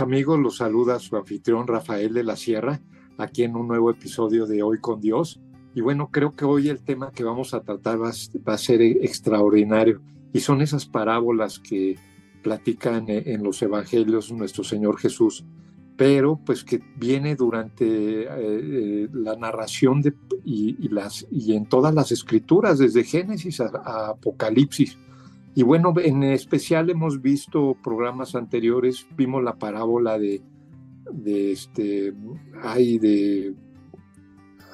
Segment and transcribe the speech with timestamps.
[0.00, 2.80] Amigos, los saluda su anfitrión Rafael de la Sierra,
[3.16, 5.40] aquí en un nuevo episodio de Hoy con Dios.
[5.72, 10.02] Y bueno, creo que hoy el tema que vamos a tratar va, a ser extraordinario
[10.32, 11.96] y son esas parábolas que
[12.42, 15.44] platican en los evangelios nuestro Señor Jesús,
[15.96, 20.12] pero pues que viene durante eh, eh, la narración de,
[20.44, 24.98] y en todas las escrituras, desde Génesis a Apocalipsis.
[25.58, 30.40] Y bueno, en especial hemos visto programas anteriores, vimos la parábola de,
[31.50, 32.14] este,
[32.62, 33.56] ay, de,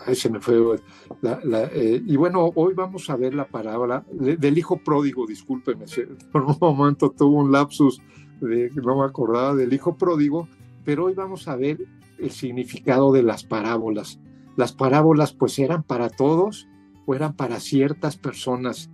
[0.04, 0.76] ay, se me fue,
[1.22, 5.86] eh, y bueno, hoy vamos a ver la parábola del hijo pródigo, discúlpeme,
[6.32, 8.02] por un momento tuvo un lapsus
[8.42, 10.48] de, no me acordaba del hijo pródigo,
[10.84, 11.78] pero hoy vamos a ver
[12.18, 14.20] el significado de las parábolas.
[14.54, 16.68] Las parábolas pues eran para todos
[17.06, 18.90] o eran para ciertas personas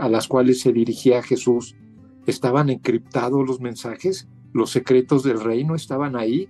[0.00, 1.76] a las cuales se dirigía Jesús,
[2.26, 6.48] estaban encriptados los mensajes, los secretos del reino estaban ahí.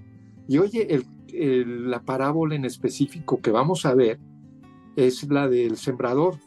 [0.48, 4.18] Y oye, la parábola en específico que vamos a ver
[4.96, 6.38] es la del sembrador.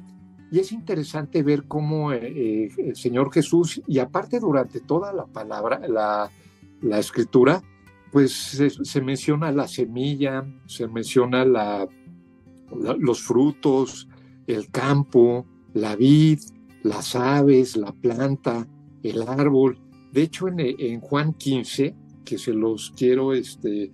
[0.52, 5.28] Y es interesante ver cómo eh, eh, el Señor Jesús, y aparte durante toda la
[5.28, 6.32] palabra, la,
[6.98, 7.62] escritura,
[8.12, 8.34] pues
[8.82, 11.88] se, menciona la semilla, se menciona la,
[12.72, 14.08] los frutos,
[14.48, 16.40] el campo, la vid,
[16.84, 18.68] las aves, la planta,
[19.04, 19.80] el árbol.
[20.12, 23.92] De hecho, en, Juan 15, que se los quiero este,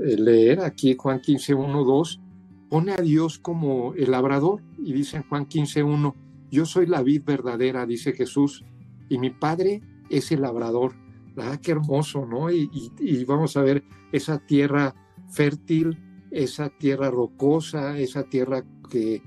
[0.00, 2.20] leer aquí, Juan 15, 1, 2,
[2.68, 6.16] pone a Dios como el labrador y dice en Juan 15, 1,
[6.50, 8.64] yo soy la vid verdadera, dice Jesús,
[9.08, 9.80] y mi padre
[10.10, 10.94] es el labrador.
[11.38, 12.50] Ah, qué hermoso, ¿no?
[12.50, 13.82] Y vamos a ver
[14.12, 14.94] esa tierra
[15.30, 15.98] fértil,
[16.30, 19.22] esa tierra rocosa, esa tierra que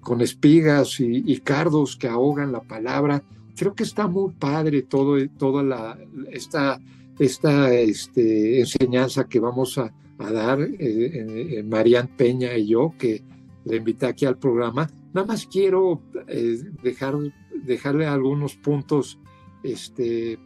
[0.00, 3.22] con espigas y, cardos que ahogan la palabra.
[3.56, 5.98] Creo que está muy padre todo, toda la,
[6.30, 6.80] esta,
[7.18, 13.22] esta este, enseñanza que vamos a, dar eh, Marian Peña y yo, que
[13.64, 14.90] le invité aquí al programa.
[15.12, 17.16] Nada más quiero eh, dejar,
[17.64, 19.18] dejarle algunos puntos,
[19.62, 20.38] este,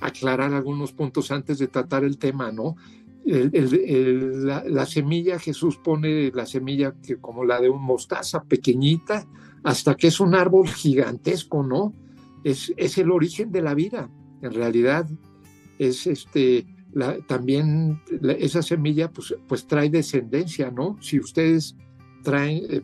[0.00, 2.76] aclarar algunos puntos antes de tratar el tema, ¿no?
[3.24, 9.26] La, semilla, Jesús pone la semilla que, como la de un mostaza pequeñita,
[9.62, 11.92] hasta que es un árbol gigantesco, ¿no?
[12.44, 14.10] Es, es el origen de la vida,
[14.42, 15.08] en realidad.
[15.78, 16.66] Es este,
[17.26, 18.00] también
[18.38, 20.98] esa semilla pues, pues trae descendencia, ¿no?
[21.00, 21.76] Si ustedes
[22.22, 22.82] traen, eh,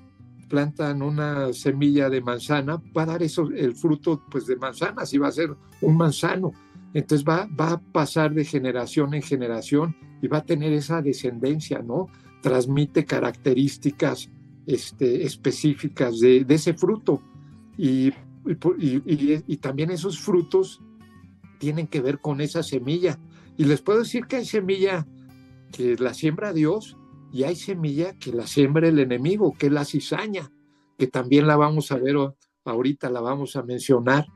[0.49, 5.19] plantan una semilla de manzana, va a dar eso, el fruto pues de manzana, si
[5.19, 6.53] va a ser un manzano.
[6.95, 11.81] Entonces va, va a pasar de generación en generación y va a tener esa descendencia,
[11.81, 12.09] ¿no?
[12.43, 14.31] Transmite características
[14.69, 17.23] este, específicas de, ese fruto.
[17.79, 18.13] Y,
[19.61, 20.83] también esos frutos
[21.59, 23.19] tienen que ver con esa semilla.
[23.57, 25.07] Y les puedo decir que hay semilla
[25.73, 26.97] que la siembra Dios
[27.33, 30.51] y hay semilla que la siembra el enemigo, que es la cizaña,
[30.99, 32.17] que también la vamos a ver
[32.65, 34.27] ahorita, la vamos a mencionar.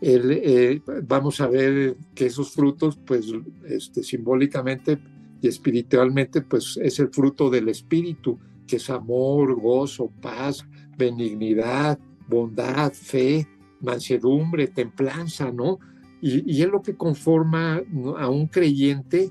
[0.00, 3.26] Eh, vamos a ver que esos frutos, pues
[3.66, 4.98] este, simbólicamente
[5.44, 12.90] y espiritualmente pues es el fruto del espíritu, que es amor, gozo, paz, benignidad, bondad,
[12.94, 13.46] fe,
[13.82, 15.78] mansedumbre, templanza, ¿no?
[16.22, 17.82] Y, es lo que conforma
[18.16, 19.30] a un creyente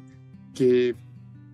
[0.53, 0.95] que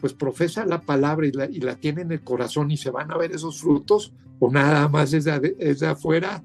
[0.02, 3.14] pues profesa la palabra y la, y la, tiene en el corazón y se van
[3.14, 6.44] a ver esos frutos o nada más es de, afuera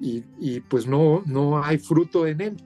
[0.00, 2.56] y, y, pues no, no hay fruto en él.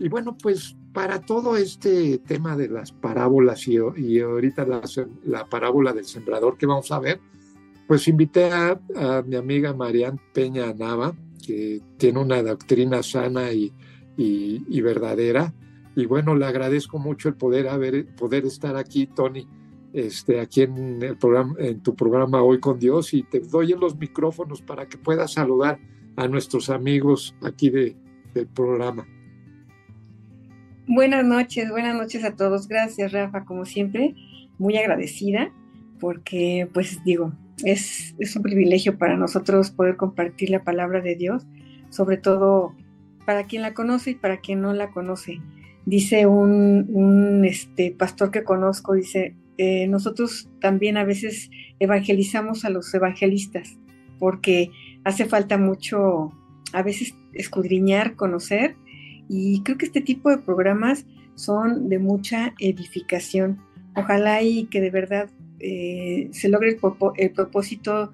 [0.00, 3.78] Y bueno, pues para todo este tema de las parábolas y,
[4.20, 4.66] ahorita
[5.24, 7.20] la, parábola del sembrador que vamos a ver,
[7.86, 8.80] pues invité a,
[9.26, 11.14] mi amiga Marian Peña Nava,
[11.44, 13.72] que tiene una doctrina sana y,
[14.80, 15.54] verdadera.
[15.96, 19.46] Y bueno, le agradezco mucho el poder, haber, poder estar aquí, Tony,
[19.92, 23.96] este, aquí en, el programa, en tu programa Hoy con Dios y te doy los
[23.96, 25.80] micrófonos para que puedas saludar
[26.16, 27.96] a nuestros amigos aquí de,
[28.34, 29.06] del programa.
[30.92, 32.66] Buenas noches, buenas noches a todos.
[32.66, 34.16] Gracias, Rafa, como siempre,
[34.58, 35.52] muy agradecida
[36.00, 37.32] porque, pues digo,
[37.62, 41.46] es, un privilegio para nosotros poder compartir la palabra de Dios,
[41.90, 42.74] sobre todo
[43.24, 45.40] para quien la conoce y para quien no la conoce.
[45.86, 52.92] Dice un, este, pastor que conozco, dice, eh, nosotros también a veces evangelizamos a los
[52.92, 53.78] evangelistas,
[54.18, 54.72] porque
[55.04, 56.32] hace falta mucho,
[56.72, 58.74] a veces escudriñar, conocer,
[59.32, 61.06] y creo que este tipo de programas
[61.36, 63.60] son de mucha edificación.
[63.94, 65.30] Ojalá y que de verdad
[65.60, 66.76] eh, se logre
[67.16, 68.12] el, propósito,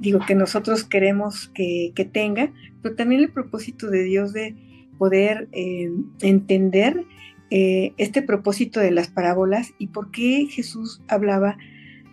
[0.00, 2.52] digo, que nosotros queremos que, tenga,
[2.82, 4.56] pero también el propósito de Dios de
[4.98, 5.88] poder eh,
[6.20, 7.04] entender
[7.50, 11.58] eh, este propósito de las parábolas y por qué Jesús hablaba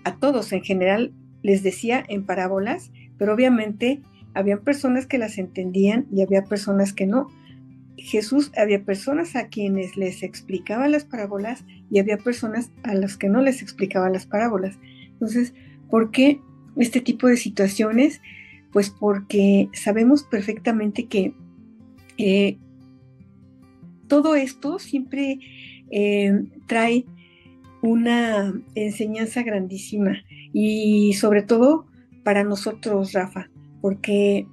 [0.04, 1.12] a todos en general,
[1.42, 4.04] les decía en parábolas, pero obviamente
[4.36, 7.30] había personas que las entendían y había personas que no.
[7.98, 13.30] Jesús había personas a quienes les explicaba las parábolas y había personas a las que
[13.30, 14.78] no les explicaba las parábolas.
[15.12, 15.54] Entonces,
[15.90, 16.40] ¿por qué
[16.78, 18.22] este tipo de situaciones?
[18.72, 21.34] Pues porque sabemos perfectamente que
[22.18, 22.58] eh,
[24.08, 25.40] todo esto siempre
[25.92, 27.06] eh, trae
[27.82, 30.24] una enseñanza grandísima
[30.54, 31.86] y sobre todo
[32.24, 33.50] para nosotros, Rafa,
[33.82, 34.48] porque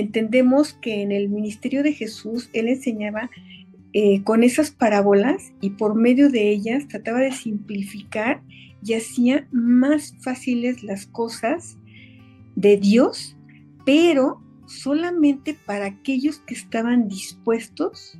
[0.00, 3.30] entendemos que en el ministerio de Jesús Él enseñaba
[3.92, 8.42] eh, con esas parábolas y por medio de ellas trataba de simplificar
[8.84, 11.78] y hacía más fáciles las cosas
[12.56, 13.36] de Dios,
[13.86, 18.18] pero solamente para aquellos que estaban dispuestos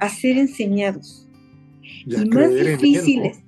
[0.00, 1.28] a ser enseñados.
[2.06, 3.42] Y, más difíciles,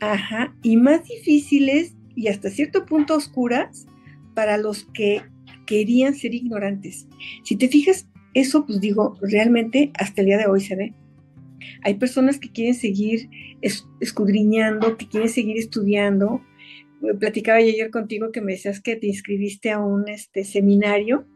[0.00, 3.86] ajá, y más difíciles y hasta cierto punto oscuras
[4.34, 5.22] para los que
[5.66, 7.06] querían ser ignorantes.
[7.44, 10.94] Si te fijas, eso pues digo, realmente hasta el día de hoy se ve.
[11.82, 13.28] Hay personas que quieren seguir
[14.00, 16.42] escudriñando, que quieren seguir estudiando.
[17.18, 21.26] Platicaba ayer contigo que me decías que te inscribiste a un este, seminario.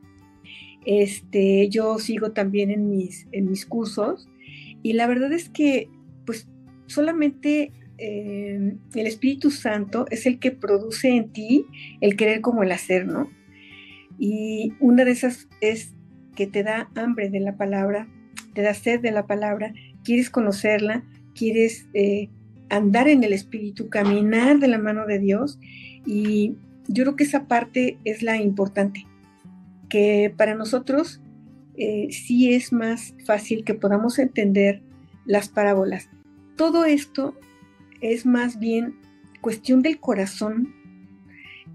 [0.85, 4.29] Este, yo sigo también en mis, en mis cursos
[4.83, 5.89] y la verdad es que
[6.25, 6.49] pues
[6.87, 11.67] solamente eh, el Espíritu Santo es el que produce en ti
[12.01, 13.29] el querer como el hacer, ¿no?
[14.19, 15.93] Y una de esas es
[16.35, 18.09] que te da hambre de la palabra,
[18.55, 19.73] te da sed de la palabra,
[20.05, 21.05] quieres conocerla,
[21.35, 22.29] quieres eh,
[22.69, 25.59] andar en el Espíritu, caminar de la mano de Dios.
[26.07, 26.55] Y
[26.89, 29.07] yo creo que esa parte es la importante,
[29.89, 31.21] que para nosotros
[31.77, 34.83] eh, sí es más fácil que podamos entender
[35.25, 36.09] las parábolas.
[36.57, 37.35] Todo esto
[38.01, 38.95] es más bien
[39.41, 40.75] cuestión del corazón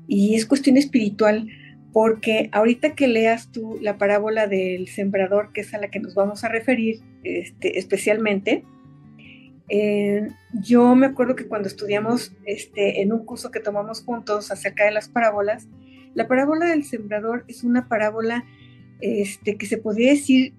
[0.07, 1.47] y es cuestión espiritual
[1.93, 6.15] porque ahorita que leas tú la parábola del sembrador, que es a la que nos
[6.15, 8.63] vamos a referir este, especialmente,
[9.69, 14.85] eh, yo me acuerdo que cuando estudiamos este, en un curso que tomamos juntos acerca
[14.85, 15.67] de las parábolas,
[16.13, 18.45] la parábola del sembrador es una parábola
[18.99, 20.53] este, que se podría decir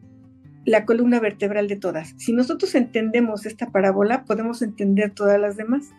[0.65, 2.15] la columna vertebral de todas.
[2.19, 5.91] Si nosotros entendemos esta parábola, podemos entender todas las demás,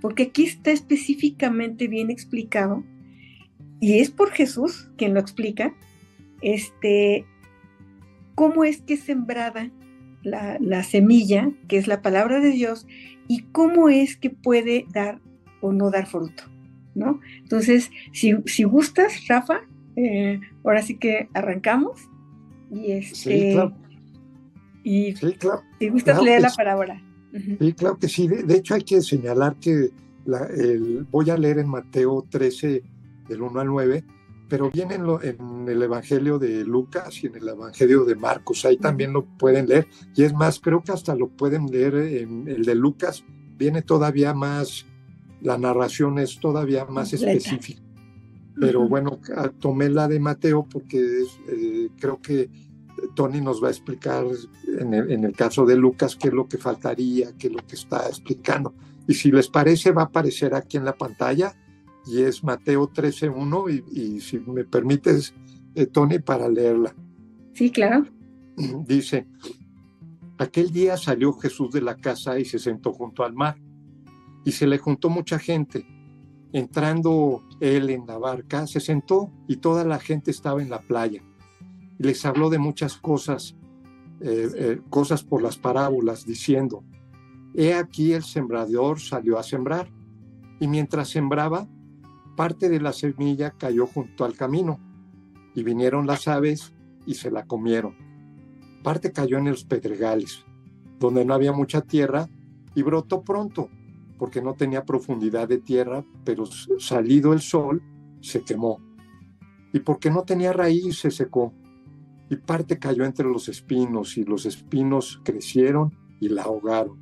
[0.00, 2.84] porque aquí está específicamente bien explicado
[3.80, 5.74] y es por Jesús quien lo explica,
[6.42, 7.24] este,
[8.34, 9.70] cómo es que es sembrada
[10.22, 12.86] la, semilla, que es la palabra de Dios,
[13.28, 15.20] y cómo es que puede dar
[15.60, 16.44] o no dar fruto,
[16.94, 17.20] ¿no?
[17.38, 19.60] Entonces, si, gustas, Rafa,
[19.94, 22.08] eh, ahora sí que arrancamos.
[22.72, 23.56] Y este,
[24.82, 27.02] Y si gustas leer la parábola.
[27.60, 28.26] Sí, claro que sí.
[28.28, 29.90] De, hecho, hay que señalar que
[31.10, 32.82] voy a leer en Mateo 13,
[33.28, 34.04] del 1 al 9,
[34.48, 38.76] pero viene en, en, el Evangelio de Lucas y en el Evangelio de Marcos, ahí
[38.76, 42.64] también lo pueden leer, y es más, creo que hasta lo pueden leer en el
[42.64, 43.24] de Lucas,
[43.56, 44.86] viene todavía más,
[45.40, 47.82] la narración es todavía más específica.
[48.58, 49.20] Pero bueno,
[49.60, 52.48] tomé la de Mateo porque eh, creo que
[53.14, 54.24] Tony nos va a explicar
[54.80, 57.66] en el, en el, caso de Lucas qué es lo que faltaría, qué es lo
[57.66, 58.72] que está explicando.
[59.06, 61.54] Y si les parece, va a aparecer aquí en la pantalla
[62.06, 65.34] y es Mateo 13.1 y, y si me permites,
[65.74, 66.94] eh, Tony, para leerla.
[67.52, 68.06] Sí, claro.
[68.86, 69.26] Dice,
[70.38, 73.56] aquel día salió Jesús de la casa y se sentó junto al mar
[74.46, 75.84] y se le juntó mucha gente.
[76.52, 81.22] Entrando él en la barca, se sentó y toda la gente estaba en la playa.
[81.98, 83.56] Y les habló de muchas cosas,
[84.20, 86.84] eh, eh, cosas por las parábolas, diciendo,
[87.54, 89.90] He aquí el sembrador salió a sembrar,
[90.60, 91.68] y mientras sembraba,
[92.36, 94.78] parte de la semilla cayó junto al camino
[95.54, 96.72] y vinieron las aves
[97.06, 97.96] y se la comieron.
[98.84, 100.44] Parte cayó en los pedregales,
[101.00, 102.28] donde no había mucha tierra
[102.74, 103.70] y brotó pronto,
[104.18, 107.82] porque no tenía profundidad de tierra, pero salido el sol
[108.20, 108.80] se quemó.
[109.72, 111.54] Y porque no tenía raíz se secó.
[112.28, 116.98] Y parte cayó entre los espinos y los espinos crecieron y la ahogaron.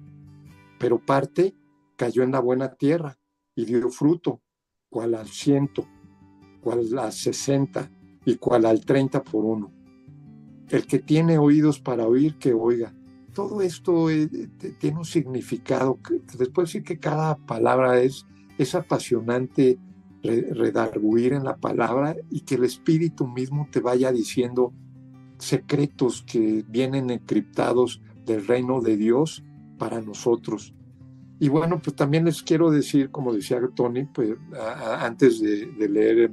[0.78, 1.54] Pero parte
[1.96, 3.18] cayó en la buena tierra
[3.54, 4.43] y dio fruto
[4.94, 5.88] cual al ciento,
[6.60, 7.90] cual al sesenta
[8.24, 9.72] y cual al treinta por uno.
[10.68, 12.94] El que tiene oídos para oír, que oiga.
[13.32, 14.28] Todo esto eh,
[14.78, 15.98] tiene un significado.
[16.00, 18.24] Que, después sí que cada palabra es,
[18.56, 19.80] es apasionante
[20.22, 24.72] redarguir en la palabra y que el Espíritu mismo te vaya diciendo
[25.38, 29.42] secretos que vienen encriptados del reino de Dios
[29.76, 30.72] para nosotros.
[31.38, 34.36] Y bueno, pues también les quiero decir, como decía Tony, pues
[35.00, 36.32] antes de, leer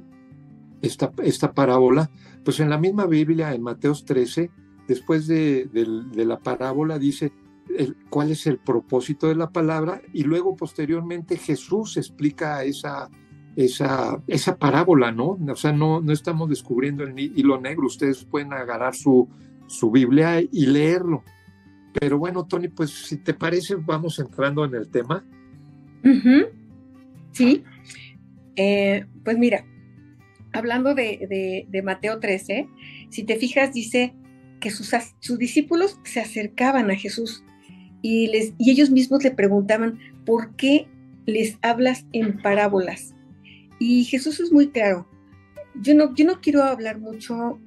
[0.81, 2.09] esta, esta parábola,
[2.43, 4.51] pues en la misma Biblia, en Mateos 13,
[4.87, 5.69] después de,
[6.15, 7.31] la parábola, dice
[8.09, 13.09] cuál es el propósito de la palabra y luego posteriormente Jesús explica esa,
[13.55, 15.37] esa, esa parábola, ¿no?
[15.49, 19.27] O sea, no, no estamos descubriendo el hilo negro, ustedes pueden agarrar su,
[19.67, 21.23] su Biblia y leerlo.
[21.99, 25.25] Pero bueno, Tony, pues si te parece, vamos entrando en el tema.
[27.31, 27.63] Sí,
[28.55, 29.65] eh, pues mira,
[30.53, 32.67] hablando de, Mateo 13,
[33.09, 34.13] si te fijas, dice
[34.59, 37.43] que sus, sus, discípulos se acercaban a Jesús
[38.01, 40.87] y, les, y ellos mismos le preguntaban, ¿por qué
[41.25, 43.15] les hablas en parábolas?
[43.79, 45.07] Y Jesús es muy claro.
[45.75, 47.59] Yo no, yo no quiero hablar mucho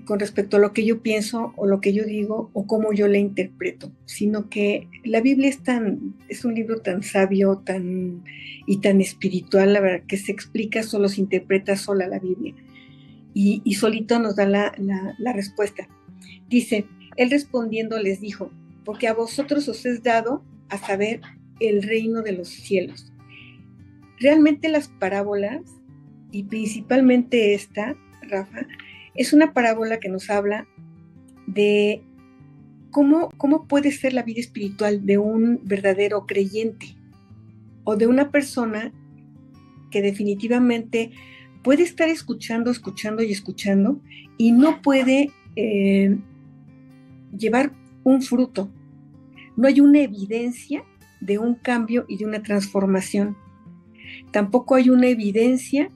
[0.00, 3.08] con respecto a lo que yo pienso o lo que yo digo o cómo yo
[3.08, 8.24] la interpreto, sino que la Biblia es tan, es un libro tan sabio, tan
[8.66, 12.54] y tan espiritual, la verdad, que se explica solo, se interpreta sola la Biblia.
[13.34, 14.74] Y, solito nos da la,
[15.18, 15.88] la respuesta.
[16.48, 18.50] Dice, él respondiendo les dijo,
[18.84, 21.20] porque a vosotros os es dado a saber
[21.60, 23.12] el reino de los cielos.
[24.18, 25.62] Realmente las parábolas,
[26.30, 28.66] y principalmente esta, Rafa,
[29.14, 30.66] es una parábola que nos habla
[31.46, 32.02] de
[32.90, 36.96] cómo, cómo puede ser la vida espiritual de un verdadero creyente
[37.84, 38.92] o de una persona
[39.90, 41.10] que definitivamente
[41.62, 44.00] puede estar escuchando, escuchando y escuchando
[44.38, 46.16] y no puede eh,
[47.36, 47.72] llevar
[48.04, 48.70] un fruto.
[49.56, 50.84] No hay una evidencia
[51.20, 53.36] de un cambio y de una transformación.
[54.32, 55.88] Tampoco hay una evidencia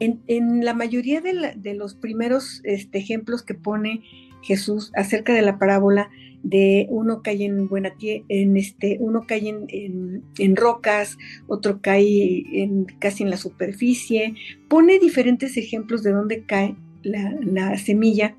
[0.00, 4.02] en, la mayoría de, los primeros este, ejemplos que pone
[4.42, 6.10] Jesús acerca de la parábola
[6.42, 13.22] de uno cae en buena en este, uno cae en, rocas, otro cae en, casi
[13.22, 14.34] en la superficie,
[14.68, 18.34] pone diferentes ejemplos de dónde cae la, la semilla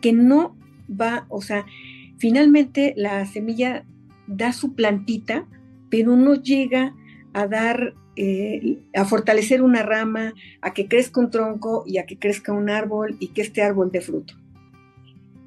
[0.00, 0.56] que no
[0.88, 1.64] va, o sea,
[2.18, 3.84] finalmente la semilla
[4.26, 5.46] da su plantita,
[5.90, 6.94] pero no llega
[7.32, 12.18] a dar eh, a fortalecer una rama, a que crezca un tronco y a que
[12.18, 14.34] crezca un árbol y que este árbol dé fruto.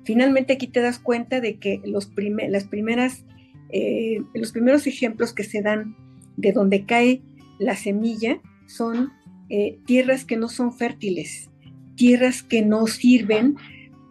[0.06, 2.10] Finalmente aquí te das cuenta de que los,
[2.48, 3.26] las primeras,
[3.72, 5.98] eh, los primeros ejemplos que se dan
[6.38, 7.22] de donde cae
[7.60, 9.12] la semilla son
[9.50, 11.50] eh, tierras que no son fértiles,
[11.98, 13.58] tierras que no sirven.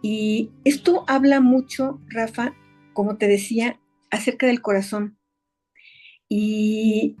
[0.03, 2.53] Y esto habla mucho, Rafa,
[2.93, 3.79] como te decía,
[4.11, 5.17] acerca del corazón.
[6.29, 7.15] Y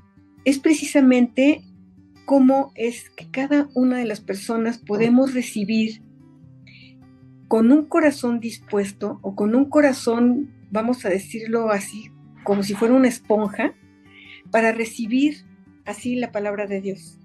[0.45, 1.63] es precisamente
[2.25, 6.01] cómo es que cada una de las personas podemos recibir
[7.47, 12.09] con un corazón dispuesto o con un corazón, vamos a decirlo así,
[12.43, 13.73] como si fuera una esponja,
[14.51, 15.45] para recibir
[15.85, 17.19] así la palabra de Dios.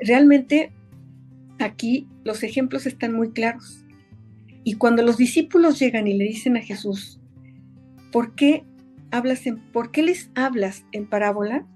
[0.00, 0.72] Realmente
[1.58, 3.84] aquí los ejemplos están muy claros.
[4.64, 7.20] Y cuando los discípulos llegan y le dicen a Jesús,
[8.10, 8.64] ¿por qué
[9.10, 11.66] hablas en, por qué les hablas en parábola?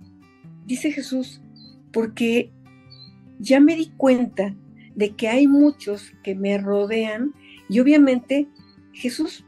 [0.67, 1.41] Dice Jesús,
[1.93, 2.51] porque
[3.39, 4.55] ya me di cuenta
[4.95, 7.35] de que hay muchos que me rodean
[7.69, 8.49] y obviamente
[8.93, 9.45] Jesús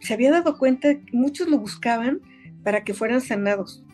[0.00, 2.20] se había dado cuenta que muchos lo buscaban
[2.62, 3.84] para que fueran sanados,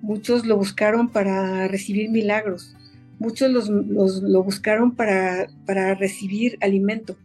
[0.00, 2.76] muchos lo buscaron para recibir milagros,
[3.18, 7.16] muchos los, lo buscaron para, para recibir alimento.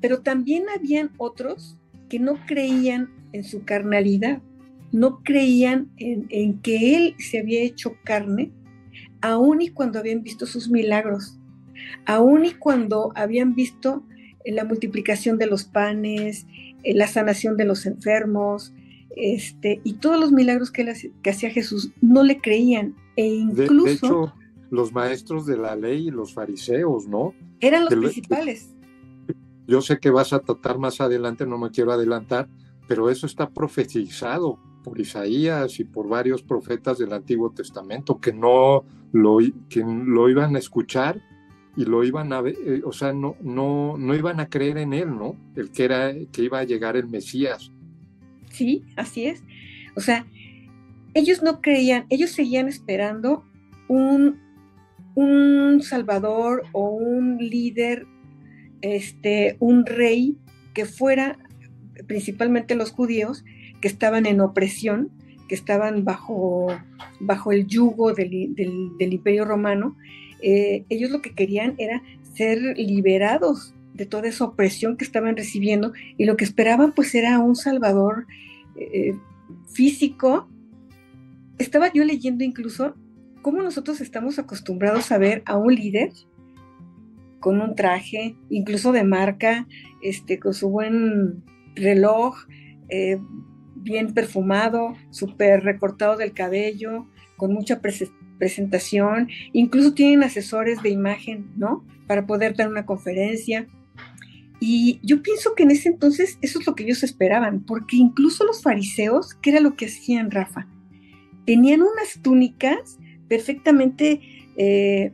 [0.00, 1.76] Pero también habían otros
[2.08, 4.40] que no creían en su carnalidad,
[4.92, 8.52] no creían en, que Él se había hecho carne,
[9.20, 11.38] aun y cuando habían visto sus milagros,
[12.06, 14.04] aun y cuando habían visto
[14.44, 16.46] eh, la multiplicación de los panes,
[16.82, 18.72] eh, la sanación de los enfermos,
[19.16, 20.88] este, y todos los milagros que,
[21.28, 22.94] hacía Jesús, no le creían.
[23.16, 23.84] E incluso.
[23.84, 24.34] De, hecho,
[24.70, 27.34] los maestros de la ley y los fariseos, ¿no?
[27.60, 28.74] Eran los principales.
[29.66, 32.48] Yo sé que vas a tratar más adelante, no me quiero adelantar,
[32.86, 38.84] pero eso está profetizado por Isaías y por varios profetas del Antiguo Testamento que no
[39.12, 41.22] lo, que lo iban a escuchar
[41.76, 44.94] y lo iban a ver, eh, o sea, no, no, no iban a creer en
[44.94, 45.36] él, ¿no?
[45.54, 47.70] El que era, que iba a llegar el Mesías.
[48.50, 49.44] Sí, así es.
[49.94, 50.26] O sea,
[51.14, 53.44] ellos no creían, ellos seguían esperando
[53.88, 54.40] un,
[55.14, 58.06] un salvador o un líder,
[58.80, 60.38] este, un rey
[60.72, 61.38] que fuera,
[62.06, 63.44] principalmente los judíos,
[63.80, 65.10] que estaban en opresión,
[65.48, 66.68] que estaban bajo,
[67.20, 68.32] bajo el yugo del,
[68.98, 69.96] imperio romano,
[70.42, 72.02] eh, ellos lo que querían era
[72.34, 77.40] ser liberados de toda esa opresión que estaban recibiendo y lo que esperaban pues era
[77.40, 78.26] un salvador
[78.76, 79.14] eh,
[79.66, 80.48] físico.
[81.58, 82.94] Estaba yo leyendo incluso
[83.42, 86.12] cómo nosotros estamos acostumbrados a ver a un líder
[87.40, 89.66] con un traje, incluso de marca,
[90.02, 91.42] este, con su buen
[91.74, 92.36] reloj,
[92.88, 93.18] eh,
[93.82, 97.06] bien perfumado, súper recortado del cabello,
[97.36, 97.80] con mucha
[98.38, 101.84] presentación, incluso tienen asesores de imagen, ¿no?
[102.06, 103.66] Para poder dar una conferencia.
[104.60, 108.44] Y yo pienso que en ese entonces eso es lo que ellos esperaban, porque incluso
[108.44, 110.66] los fariseos, ¿qué era lo que hacían, Rafa?
[111.46, 114.20] Tenían unas túnicas perfectamente
[114.56, 115.12] eh,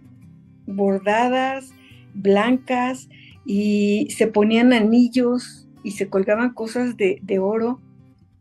[0.67, 1.73] bordadas,
[2.15, 3.09] blancas,
[3.45, 7.81] y se ponían anillos y se colgaban cosas de, oro.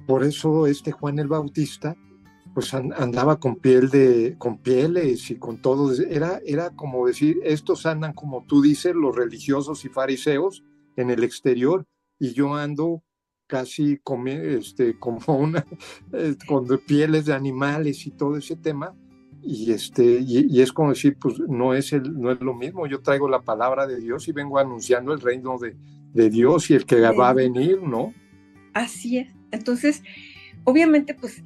[0.08, 1.96] Por eso este Juan el Bautista
[2.54, 5.92] pues andaba con piel de, con pieles y con todo.
[6.08, 10.64] Era, era como decir, estos andan como tú dices, los religiosos y fariseos,
[10.96, 11.86] en el exterior
[12.20, 13.04] y yo ando
[13.48, 15.66] casi como, este, como una,
[16.14, 18.96] eh, con pieles de animales y todo ese tema.
[19.46, 23.02] Y, este, y, es como decir, pues no es, el, no es lo mismo, yo
[23.02, 25.76] traigo la palabra de Dios y vengo anunciando el reino de,
[26.14, 28.14] de Dios y el que va a venir, ¿no?
[28.74, 29.28] Así es.
[29.54, 30.04] Entonces,
[30.64, 31.42] obviamente, pues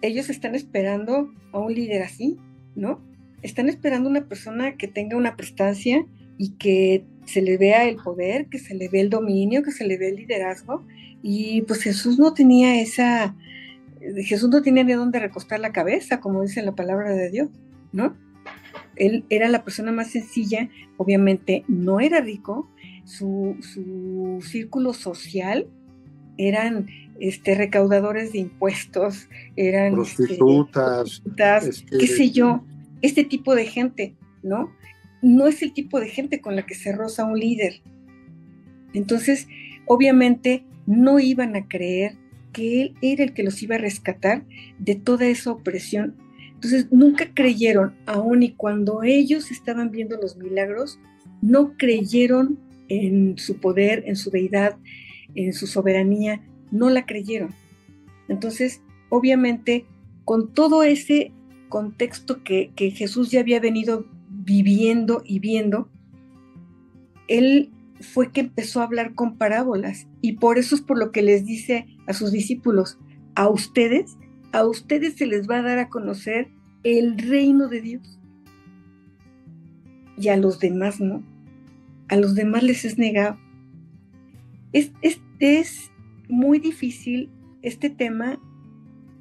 [0.00, 2.38] ellos están esperando a un líder así,
[2.74, 3.00] ¿no?
[3.42, 6.04] Están esperando una persona que tenga una prestancia
[6.38, 9.86] y que se le vea el poder, que se le vea el dominio, que se
[9.86, 10.84] le vea el liderazgo.
[11.22, 13.36] Y pues Jesús no tenía esa,
[14.24, 17.48] Jesús no tenía de dónde recostar la cabeza, como dice la palabra de Dios,
[17.92, 18.16] ¿no?
[18.96, 22.68] Él era la persona más sencilla, obviamente no era rico,
[23.04, 23.56] su,
[24.40, 25.68] círculo social
[26.38, 26.86] eran
[27.20, 31.22] este, recaudadores de impuestos, eran este, prostitutas,
[31.66, 32.64] este, qué sé yo,
[33.00, 34.70] este tipo de gente, ¿no?
[35.22, 37.80] no es el tipo de gente con la que se roza un líder.
[38.92, 39.48] Entonces,
[39.86, 42.16] obviamente, no iban a creer
[42.52, 44.44] que él era el que los iba a rescatar
[44.78, 46.16] de toda esa opresión.
[46.54, 50.98] Entonces, nunca creyeron, aun y cuando ellos estaban viendo los milagros,
[51.40, 54.76] no creyeron en su poder, en su deidad,
[55.34, 57.54] en su soberanía, no la creyeron.
[58.28, 59.86] Entonces, obviamente,
[60.24, 61.32] con todo ese
[61.68, 65.88] contexto que, que Jesús ya había venido viviendo y viendo,
[67.28, 71.22] él fue que empezó a hablar con parábolas y por eso es por lo que
[71.22, 72.98] les dice a sus discípulos,
[73.34, 74.16] a ustedes,
[74.52, 76.50] a ustedes se les va a dar a conocer
[76.82, 78.18] el reino de Dios.
[80.18, 81.22] Y a los demás no.
[82.08, 83.38] A los demás les es negado.
[84.72, 84.92] Es,
[85.42, 85.90] es
[86.28, 87.28] muy difícil
[87.62, 88.40] este tema,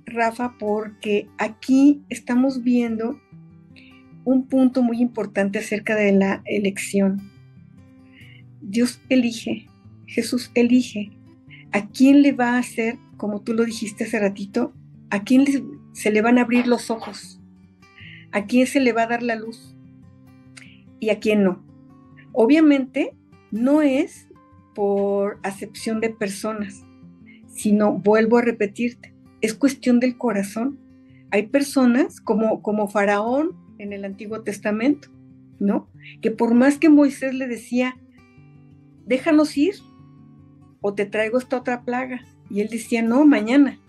[0.05, 3.19] Rafa, porque aquí estamos viendo
[4.23, 7.21] un punto muy importante acerca de la elección.
[8.62, 9.65] Dios elige,
[10.05, 11.12] Jesús elige
[11.71, 14.73] a quién le va a hacer, como tú lo dijiste hace ratito,
[15.10, 15.45] a quién
[15.93, 17.41] se le van a abrir los ojos,
[18.31, 19.75] a quién se le va a dar la luz
[20.99, 21.63] y a quién no.
[22.31, 23.15] Obviamente
[23.49, 24.27] no es
[24.73, 26.84] por acepción de personas,
[27.47, 30.79] sino, vuelvo a repetirte, es cuestión del corazón.
[31.31, 35.10] Hay personas como, como Faraón en el Antiguo Testamento,
[35.60, 35.88] ¿no?
[36.21, 37.95] Que por más que Moisés le decía,
[39.05, 39.75] déjanos ir
[40.81, 43.79] o te traigo esta otra plaga, y él decía, no, mañana.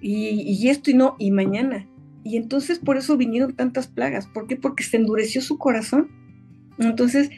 [0.00, 1.86] Y, esto y no, y mañana.
[2.24, 4.26] Y entonces por eso vinieron tantas plagas.
[4.26, 4.56] ¿Por qué?
[4.56, 6.08] Porque se endureció su corazón.
[6.78, 7.30] Entonces,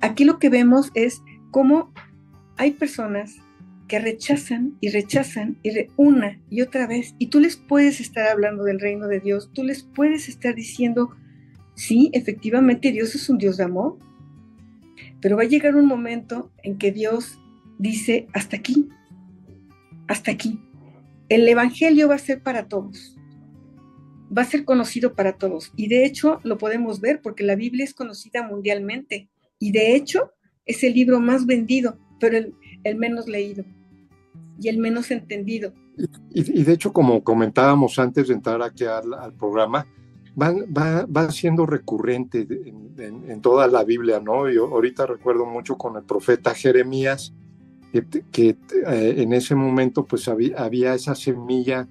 [0.00, 1.92] aquí lo que vemos es cómo
[2.56, 3.36] hay personas
[3.90, 7.14] que rechazan y rechazan y una y otra vez.
[7.18, 11.10] Y tú les puedes estar hablando del reino de Dios, tú les puedes estar diciendo,
[11.74, 13.98] sí, efectivamente Dios es un Dios de amor,
[15.20, 17.40] pero va a llegar un momento en que Dios
[17.78, 18.88] dice, hasta aquí,
[20.06, 20.60] hasta aquí.
[21.28, 23.16] El Evangelio va a ser para todos,
[24.36, 25.72] va a ser conocido para todos.
[25.74, 29.28] Y de hecho lo podemos ver porque la Biblia es conocida mundialmente.
[29.60, 30.32] Y de hecho
[30.66, 32.36] es el libro más vendido, pero
[32.82, 33.64] el menos leído
[34.60, 35.72] y el menos entendido.
[36.32, 39.86] Y, de hecho, como comentábamos antes de entrar aquí al, programa,
[40.40, 40.54] va,
[41.04, 42.46] va, siendo recurrente
[42.98, 44.48] en, toda la Biblia, ¿no?
[44.48, 47.34] Yo ahorita recuerdo mucho con el profeta Jeremías,
[48.30, 51.88] que, eh, en ese momento pues había, esa semilla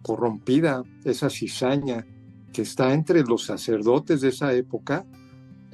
[0.00, 2.06] corrompida, esa cizaña
[2.52, 5.04] que está entre los sacerdotes de esa época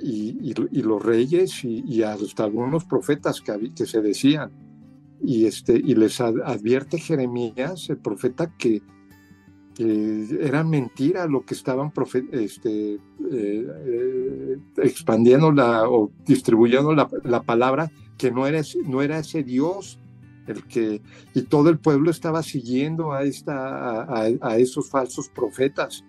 [0.01, 4.51] y, y, los reyes y, hasta algunos profetas que, que se decían
[5.23, 8.83] y, este, y les advierte Jeremías, el profeta, que,
[9.81, 11.93] era mentira lo que estaban
[12.33, 12.99] este, eh,
[13.31, 20.01] eh, expandiendo la, o distribuyendo la, palabra, que no era, no era ese Dios
[20.49, 21.01] el que,
[21.33, 24.03] y todo el pueblo estaba siguiendo a, esta,
[24.41, 26.05] a, esos falsos profetas.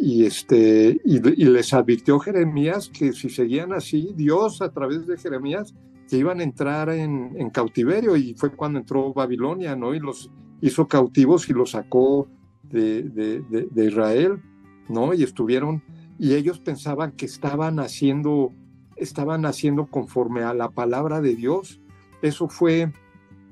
[0.00, 5.74] Y, este, y, les advirtió Jeremías que si seguían así, Dios a través de Jeremías,
[6.08, 8.16] que iban a entrar en, cautiverio.
[8.16, 9.94] Y fue cuando entró Babilonia, ¿no?
[9.94, 10.30] Y los
[10.60, 12.28] hizo cautivos y los sacó
[12.62, 14.40] de, de Israel,
[14.88, 15.14] ¿no?
[15.14, 15.82] Y estuvieron,
[16.18, 18.52] y ellos pensaban que estaban haciendo,
[18.96, 21.80] estaban haciendo conforme a la palabra de Dios.
[22.22, 22.92] Eso fue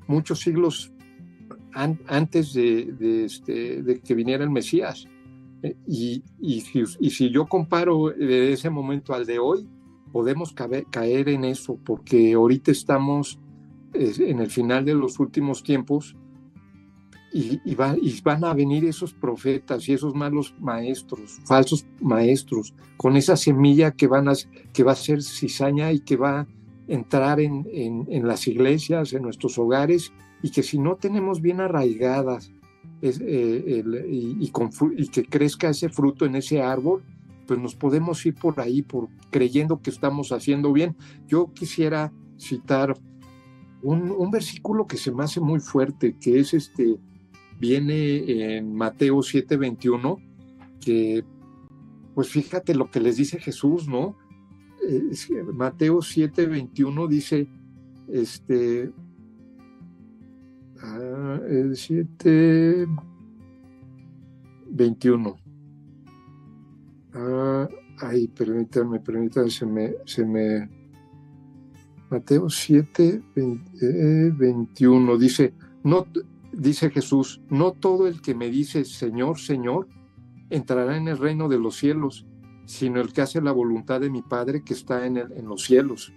[0.07, 0.91] muchos siglos
[1.75, 5.07] antes de, este, de, que viniera el Mesías.
[5.65, 9.67] Eh, y, y, si, yo comparo de ese momento al de hoy,
[10.11, 13.39] podemos caer en eso, porque ahorita estamos
[13.93, 16.15] en el final de los últimos tiempos
[17.33, 23.35] y, y, van a venir esos profetas y esos malos maestros, falsos maestros, con esa
[23.35, 24.33] semilla que, van a,
[24.71, 26.47] que va a ser cizaña y que va
[26.87, 32.51] entrar en, en, las iglesias, en nuestros hogares, y que si no tenemos bien arraigadas
[33.07, 34.51] eh, y,
[35.09, 37.03] que crezca ese fruto en ese árbol,
[37.47, 40.95] pues nos podemos ir por ahí por creyendo que estamos haciendo bien.
[41.27, 42.97] Yo quisiera citar
[43.81, 46.97] un, versículo que se me hace muy fuerte, que es este,
[47.59, 50.17] viene en Mateo 7:21,
[50.81, 51.23] que
[52.15, 54.15] pues fíjate lo que les dice Jesús, ¿no?
[55.53, 57.47] Mateo 7, 21 dice,
[58.07, 58.91] este,
[60.85, 62.87] ah, el 7,
[64.67, 65.35] 21.
[67.13, 67.67] Ah,
[67.99, 70.69] ay, permítanme, permítanme, se me, se me,
[72.09, 76.07] Mateo 7, 21 dice, no,
[76.51, 79.87] dice Jesús, no todo el que me dice Señor, Señor,
[80.49, 82.25] entrará en el reino de los cielos,
[82.65, 86.13] sino el que hace la voluntad de mi Padre que está en, en los cielos.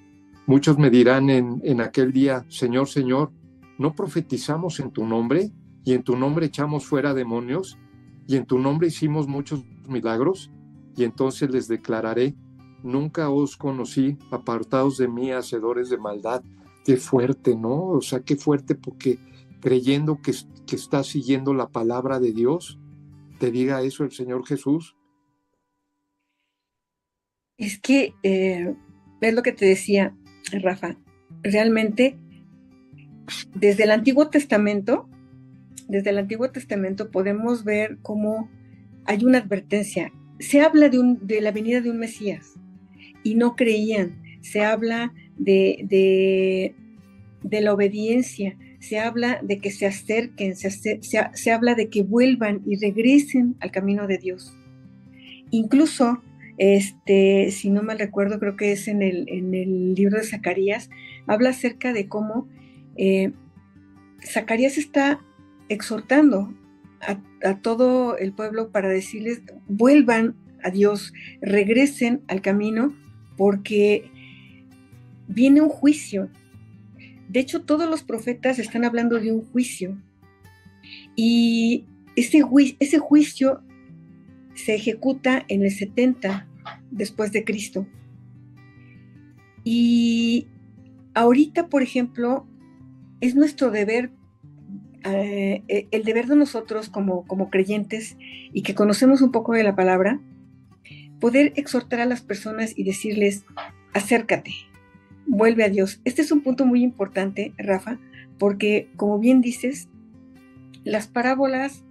[0.46, 3.32] Muchos me dirán en, en aquel día, Señor, Señor,
[3.78, 5.52] ¿no profetizamos en tu nombre?
[5.84, 7.78] ¿Y en tu nombre echamos fuera demonios?
[8.26, 10.50] ¿Y en tu nombre hicimos muchos milagros?
[10.96, 12.34] Y entonces les declararé,
[12.82, 16.42] nunca os conocí, apartados de mí, hacedores de maldad.
[16.84, 17.88] Qué fuerte, ¿no?
[17.88, 19.18] O sea, qué fuerte porque
[19.60, 20.32] creyendo que,
[20.66, 22.78] que estás siguiendo la palabra de Dios,
[23.38, 24.96] te diga eso el Señor Jesús,
[27.58, 28.74] es que, eh,
[29.20, 30.16] es lo que te decía,
[30.62, 30.96] Rafa,
[31.42, 32.16] realmente
[33.54, 35.08] desde el Antiguo Testamento,
[35.88, 38.48] desde el Antiguo Testamento podemos ver cómo
[39.04, 40.12] hay una advertencia.
[40.38, 42.54] Se habla de, la venida de un Mesías
[43.24, 44.22] y no creían.
[44.42, 46.74] Se habla de,
[47.42, 53.56] la obediencia, se habla de que se acerquen, se, habla de que vuelvan y regresen
[53.60, 54.54] al camino de Dios.
[55.50, 56.22] Incluso
[56.58, 60.90] este, si no mal recuerdo, creo que es en el libro de Zacarías,
[61.26, 62.46] habla acerca de cómo
[62.98, 63.32] eh,
[64.24, 65.20] Zacarías está
[65.68, 66.52] exhortando
[67.00, 70.34] a, todo el pueblo para decirles, vuelvan
[70.64, 72.92] a Dios, regresen al camino,
[73.36, 74.10] porque
[75.28, 76.28] viene un juicio.
[77.28, 79.96] De hecho, todos los profetas están hablando de un juicio.
[81.14, 81.84] Y
[82.16, 82.42] ese,
[82.80, 83.62] ese juicio
[84.54, 86.48] se ejecuta en el 70
[86.90, 87.86] después de Cristo.
[89.62, 90.48] Y
[91.14, 92.48] ahorita, por ejemplo,
[93.20, 94.10] es nuestro deber,
[95.04, 98.16] eh, eh, el deber de nosotros como, como creyentes
[98.52, 100.20] y que conocemos un poco de la palabra,
[101.20, 103.44] poder exhortar a las personas y decirles,
[103.92, 104.52] acércate,
[105.26, 106.00] vuelve a Dios.
[106.04, 107.98] Este es un punto muy importante, Rafa,
[108.38, 109.88] porque como bien dices,
[110.84, 111.84] las parábolas,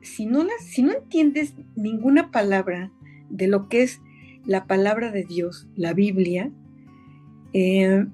[0.00, 2.90] si no, las, si no entiendes ninguna palabra
[3.30, 4.00] de lo que es
[4.44, 6.50] la palabra de Dios, la Biblia,
[7.52, 8.04] eh,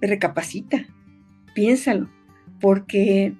[0.00, 0.86] recapacita,
[1.54, 2.10] piénsalo,
[2.60, 3.34] porque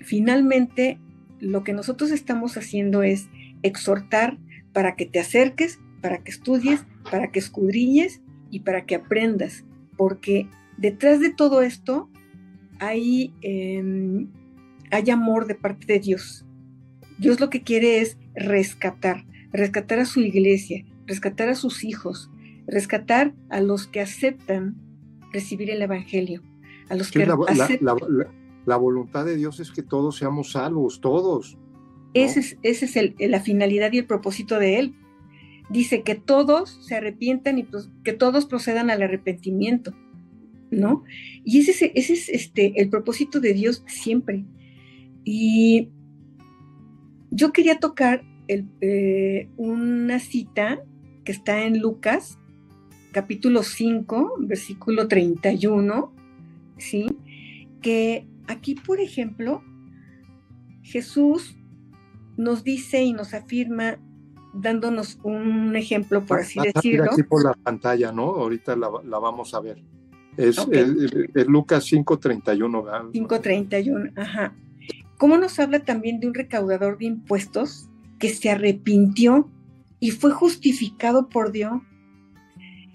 [0.00, 0.98] finalmente
[1.40, 3.28] lo que nosotros estamos haciendo es
[3.62, 4.38] exhortar
[4.72, 9.64] para que te acerques, para que estudies, para que escudriñes y para que aprendas,
[9.96, 12.10] porque detrás de todo esto
[12.78, 14.28] hay, em,
[14.90, 16.46] hay amor de parte de Dios.
[17.18, 22.30] Dios lo que quiere es rescatar, rescatar a su iglesia, rescatar a sus hijos,
[22.66, 24.76] rescatar a los que aceptan
[25.32, 26.42] recibir el Evangelio,
[26.90, 27.36] a los que la,
[28.66, 31.56] la, voluntad de Dios es que todos seamos salvos, todos.
[32.14, 34.94] Esa es, ese es el, la finalidad y el propósito de Él.
[35.70, 37.68] Dice que todos se arrepientan y
[38.02, 39.94] que todos procedan al arrepentimiento,
[40.72, 41.04] ¿no?
[41.44, 44.44] Y ese es, ese es este, el propósito de Dios siempre.
[45.24, 45.90] Y
[47.30, 50.82] yo quería tocar el, eh, una cita
[51.24, 52.36] que está en Lucas,
[53.12, 56.12] capítulo 5, versículo 31,
[56.80, 57.06] ¿sí?
[57.80, 59.62] Que aquí, por ejemplo,
[60.82, 61.56] Jesús
[62.36, 63.98] nos dice y nos afirma,
[64.54, 67.12] dándonos un ejemplo, por así decirlo.
[67.12, 68.24] Aquí por la pantalla, ¿no?
[68.24, 69.82] Ahorita la, vamos a ver.
[70.36, 70.56] Es,
[71.46, 73.02] Lucas 5.31, ¿verdad?
[73.12, 74.56] 5.31, ajá.
[75.18, 79.50] ¿Cómo nos habla también de un recaudador de impuestos que se arrepintió
[79.98, 81.72] y fue justificado por Dios?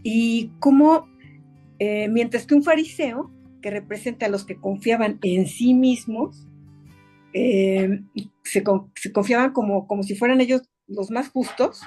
[0.01, 1.07] Y cómo,
[1.77, 3.31] eh, mientras que un fariseo,
[3.65, 6.47] que representa a los que confiaban en sí mismos,
[7.33, 8.03] eh,
[8.43, 11.81] se, confiaban como, como si fueran ellos los más justos,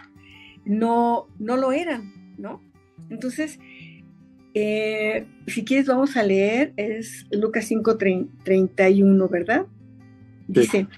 [0.64, 2.60] no, no lo eran, ¿no?
[3.10, 3.60] Entonces,
[4.54, 9.66] eh, si quieres vamos a leer, es Lucas 5, 31, ¿verdad?
[10.48, 10.88] Dice,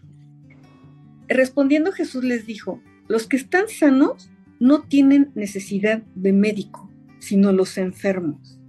[1.28, 7.76] respondiendo Jesús les dijo, los que están sanos no tienen necesidad de médico, sino los
[7.76, 8.59] enfermos.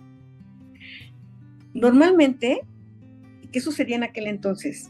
[1.73, 2.61] Normalmente,
[3.51, 4.89] ¿qué sucedía en aquel entonces?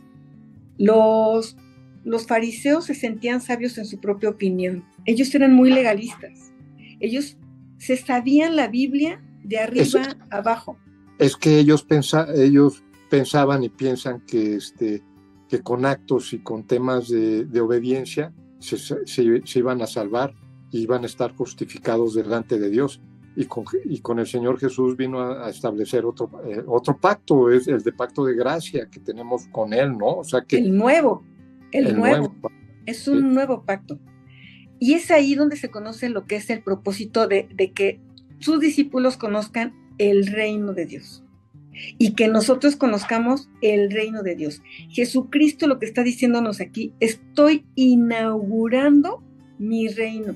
[0.78, 1.58] Los,
[2.04, 4.84] los fariseos se sentían sabios en su propia opinión.
[5.06, 6.52] Ellos eran muy legalistas.
[7.00, 7.38] Ellos
[7.78, 10.78] se sabían la Biblia de arriba abajo.
[11.18, 15.04] Es que ellos, pensa, ellos pensaban y piensan que, este,
[15.50, 20.34] que con actos y con temas de, obediencia se, se, iban a salvar
[20.72, 23.02] y iban a estar justificados delante de Dios.
[23.36, 27.68] Y con, y con el Señor Jesús vino a, establecer otro, eh, otro pacto, es
[27.68, 30.18] el de pacto de gracia que tenemos con Él, ¿no?
[30.18, 30.58] O sea que...
[30.58, 31.24] El nuevo,
[31.72, 32.36] el, nuevo.
[32.86, 34.00] Es un nuevo pacto.
[34.80, 38.02] Y es ahí donde se conoce lo que es el propósito de, de que
[38.40, 41.24] sus discípulos conozcan el reino de Dios
[41.98, 44.62] y que nosotros conozcamos el reino de Dios.
[44.90, 49.24] Jesucristo lo que está diciéndonos aquí, estoy inaugurando
[49.58, 50.36] mi reino.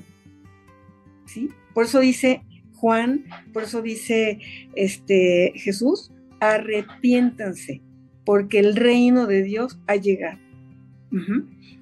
[1.26, 1.50] ¿Sí?
[1.74, 2.42] Por eso dice
[2.76, 4.38] Juan, por eso dice
[4.74, 7.82] este Jesús, arrepiéntanse,
[8.24, 10.38] porque el reino de Dios ha llegado.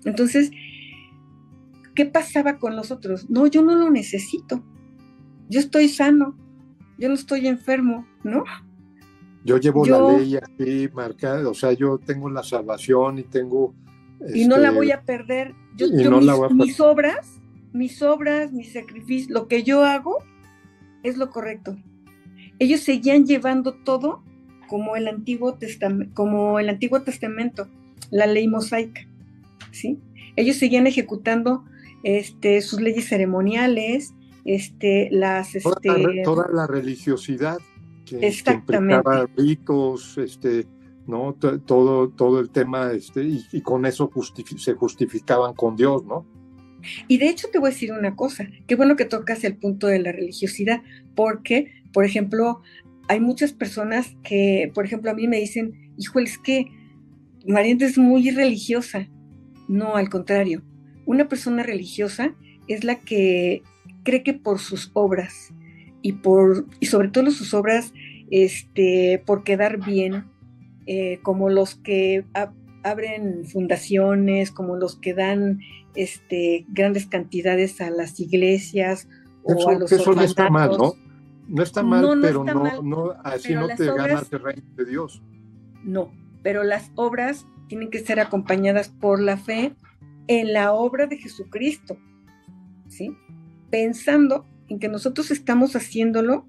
[0.04, 0.50] Entonces,
[1.94, 3.28] ¿qué pasaba con nosotros?
[3.28, 4.62] No, yo no lo necesito
[5.48, 6.36] yo estoy sano,
[6.98, 8.44] yo no estoy enfermo, ¿no?
[9.44, 13.74] Yo llevo la ley aquí marcada, o sea, yo tengo la salvación y tengo...
[14.34, 15.54] y no la voy a perder.
[15.76, 17.40] Yo, mis, mis obras,
[17.72, 20.18] mis obras, mis sacrificios, lo que yo hago
[21.04, 21.76] es lo correcto.
[22.58, 24.22] Ellos seguían llevando todo
[24.68, 27.68] como el Antiguo, Testamento, como el Antiguo Testamento,
[28.10, 29.06] la ley mosaica,
[29.70, 30.00] ¿sí?
[30.36, 31.64] Ellos seguían ejecutando
[32.02, 34.14] este, sus leyes ceremoniales,
[34.44, 35.52] este, las...
[35.62, 37.58] Toda, la, este, toda religiosidad
[38.04, 39.08] que, exactamente.
[39.36, 40.66] ritos, este,
[41.06, 41.36] ¿no?
[41.66, 44.10] todo, todo el tema, este, y, con eso
[44.56, 46.26] se justificaban con Dios, ¿no?
[47.08, 49.86] Y de hecho te voy a decir una cosa, qué bueno que tocas el punto
[49.86, 50.82] de la religiosidad,
[51.14, 52.60] porque, por ejemplo,
[53.08, 56.66] hay muchas personas que, por ejemplo, a mí me dicen, híjole, es que
[57.46, 59.08] Mariente es muy religiosa.
[59.68, 60.62] No, al contrario,
[61.06, 62.34] una persona religiosa
[62.68, 63.62] es la que
[64.02, 65.52] cree que por sus obras
[66.02, 67.92] y, por, y sobre todo sus obras
[68.30, 70.24] este, por quedar bien,
[70.86, 72.24] eh, como los que
[72.82, 75.60] abren fundaciones, como los que dan
[75.94, 79.08] este, grandes cantidades a las iglesias
[79.42, 80.94] o a los Eso no está mal, ¿no?
[81.46, 82.44] No está mal, pero
[82.82, 85.22] no, así no te ganas el reino de Dios.
[85.82, 86.10] No,
[86.42, 89.74] pero las obras tienen que ser acompañadas por la fe
[90.26, 91.98] en la obra de Jesucristo,
[92.88, 93.14] ¿sí?
[93.70, 96.46] pensando en que nosotros estamos haciéndolo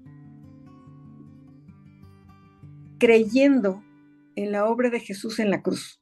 [2.98, 3.82] creyendo
[4.36, 6.00] en la obra de Jesús en la cruz.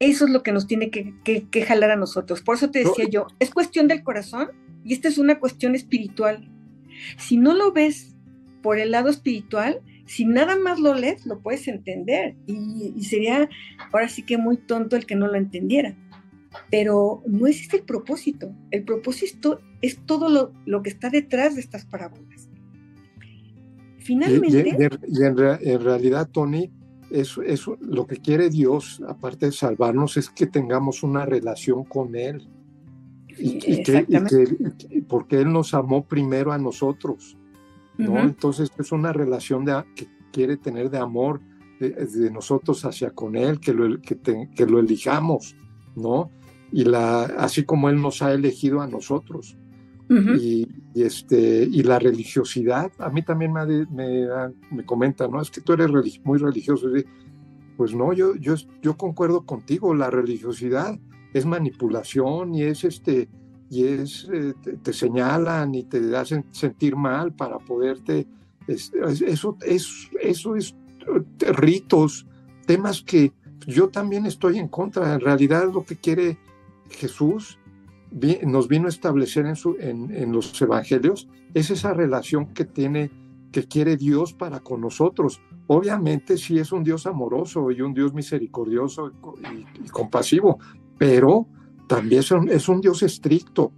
[0.00, 2.42] Eso es lo que nos tiene que, jalar a nosotros.
[2.42, 4.50] Por eso te decía yo, es cuestión del corazón
[4.84, 6.48] y esta es una cuestión espiritual.
[7.16, 8.14] Si no lo ves
[8.62, 13.48] por el lado espiritual, si nada más lo lees, lo puedes entender y, y sería
[13.92, 15.96] ahora sí que muy tonto el que no lo entendiera.
[16.70, 18.54] Pero no es el propósito.
[18.70, 22.48] El propósito es todo lo, que está detrás de estas parábolas.
[23.98, 24.76] Finalmente...
[25.06, 26.70] Y, en, realidad, Tony,
[27.10, 32.14] eso, eso, lo que quiere Dios, aparte de salvarnos, es que tengamos una relación con
[32.14, 32.48] Él.
[33.40, 34.04] Y, que,
[35.08, 37.36] porque Él nos amó primero a nosotros.
[37.96, 38.18] ¿no?
[38.20, 41.40] Entonces es una relación de, que quiere tener de amor
[41.80, 44.18] de, nosotros hacia con Él, que lo, que,
[44.54, 45.56] que lo elijamos,
[45.94, 46.30] ¿no?
[46.72, 49.56] Y la, así como Él nos ha elegido a nosotros
[50.08, 50.68] y,
[51.02, 54.28] este, y la religiosidad, a mí también me, me,
[54.70, 55.40] me comenta, ¿no?
[55.40, 55.90] Es que tú eres
[56.24, 56.88] muy religioso.
[57.76, 60.98] Pues no, yo, yo, yo concuerdo contigo, la religiosidad
[61.32, 63.28] es manipulación y es este
[63.70, 68.26] y es eh, te, señalan y te hacen sentir mal para poderte
[68.66, 70.74] eso es eso es
[71.52, 72.26] ritos
[72.66, 73.32] temas que
[73.66, 75.14] yo también estoy en contra.
[75.14, 76.38] En realidad lo que quiere
[76.90, 77.57] Jesús
[78.46, 83.10] nos vino a establecer en, su, en, los evangelios es esa relación que tiene,
[83.52, 85.40] que quiere Dios para con nosotros.
[85.66, 89.12] Obviamente sí es un Dios amoroso y un Dios misericordioso
[89.84, 90.58] y, compasivo,
[90.96, 91.46] pero
[91.86, 93.72] también es un, es un, Dios estricto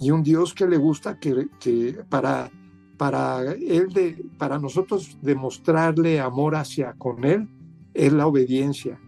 [0.00, 2.50] y un Dios que le gusta que, que para,
[2.96, 7.48] para, él de, para nosotros demostrarle amor hacia con Él
[7.94, 9.00] es la obediencia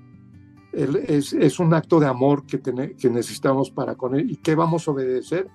[0.73, 4.31] es, es, un acto de amor que, que necesitamos para con Él.
[4.31, 5.49] ¿Y qué vamos a obedecer?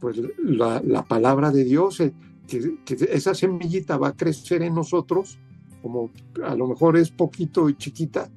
[0.00, 2.14] Pues la, la palabra de Dios, eh,
[2.46, 5.38] que, que, esa semillita va a crecer en nosotros,
[5.82, 6.10] como
[6.42, 8.30] a lo mejor es poquito y chiquita,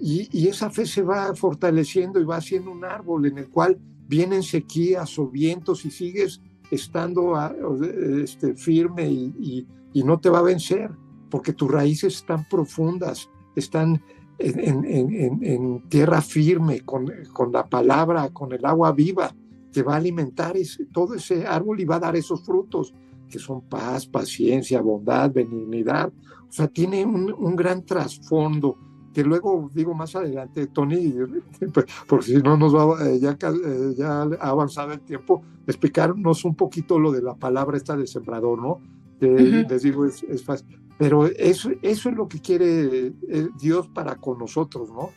[0.00, 3.78] y, y esa fe se va fortaleciendo y va haciendo un árbol en el cual
[4.08, 7.34] vienen sequías o vientos y sigues estando
[8.22, 10.90] este, firme y, y, y, no te va a vencer,
[11.30, 14.02] porque tus raíces están profundas, están
[14.38, 17.06] en, tierra firme, con,
[17.52, 19.34] la palabra, con el agua viva,
[19.72, 22.94] que va a alimentar ese, todo ese árbol y va a dar esos frutos,
[23.28, 26.12] que son paz, paciencia, bondad, benignidad.
[26.48, 28.76] O sea, tiene un, gran trasfondo
[29.14, 31.14] que luego digo más adelante, Tony,
[32.08, 36.54] porque si no nos va, eh, ya, eh, ya ha avanzado el tiempo, explicarnos un
[36.54, 38.80] poquito lo de la palabra esta de sembrador, ¿no?
[39.20, 40.81] Les digo, es, es, fácil.
[41.02, 45.10] Pero eso, eso es lo que quiere eh, Dios para con nosotros, ¿no?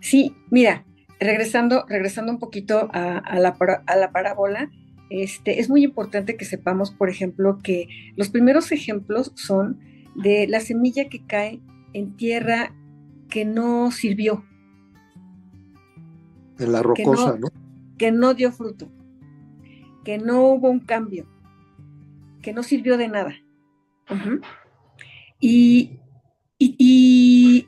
[0.00, 0.86] Sí, mira,
[1.20, 4.70] regresando, regresando un poquito a, la, a la parábola,
[5.10, 9.80] este, es muy importante que sepamos, por ejemplo, que los primeros ejemplos son
[10.14, 11.60] de la semilla que cae
[11.92, 12.74] en tierra
[13.28, 14.46] que no sirvió.
[16.58, 17.48] En la rocosa, ¿no?
[17.98, 18.90] Que no dio fruto,
[20.04, 21.26] que no hubo un cambio,
[22.40, 23.43] que no sirvió de nada
[25.40, 25.98] y,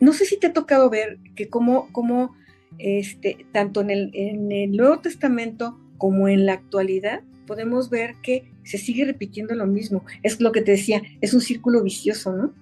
[0.00, 2.34] no sé si te ha tocado ver que como, como
[2.78, 8.50] este, tanto en el, en el Nuevo Testamento como en la actualidad, podemos ver que
[8.64, 10.04] se sigue repitiendo lo mismo.
[10.22, 12.52] Es lo que te decía, es un círculo vicioso, ¿no?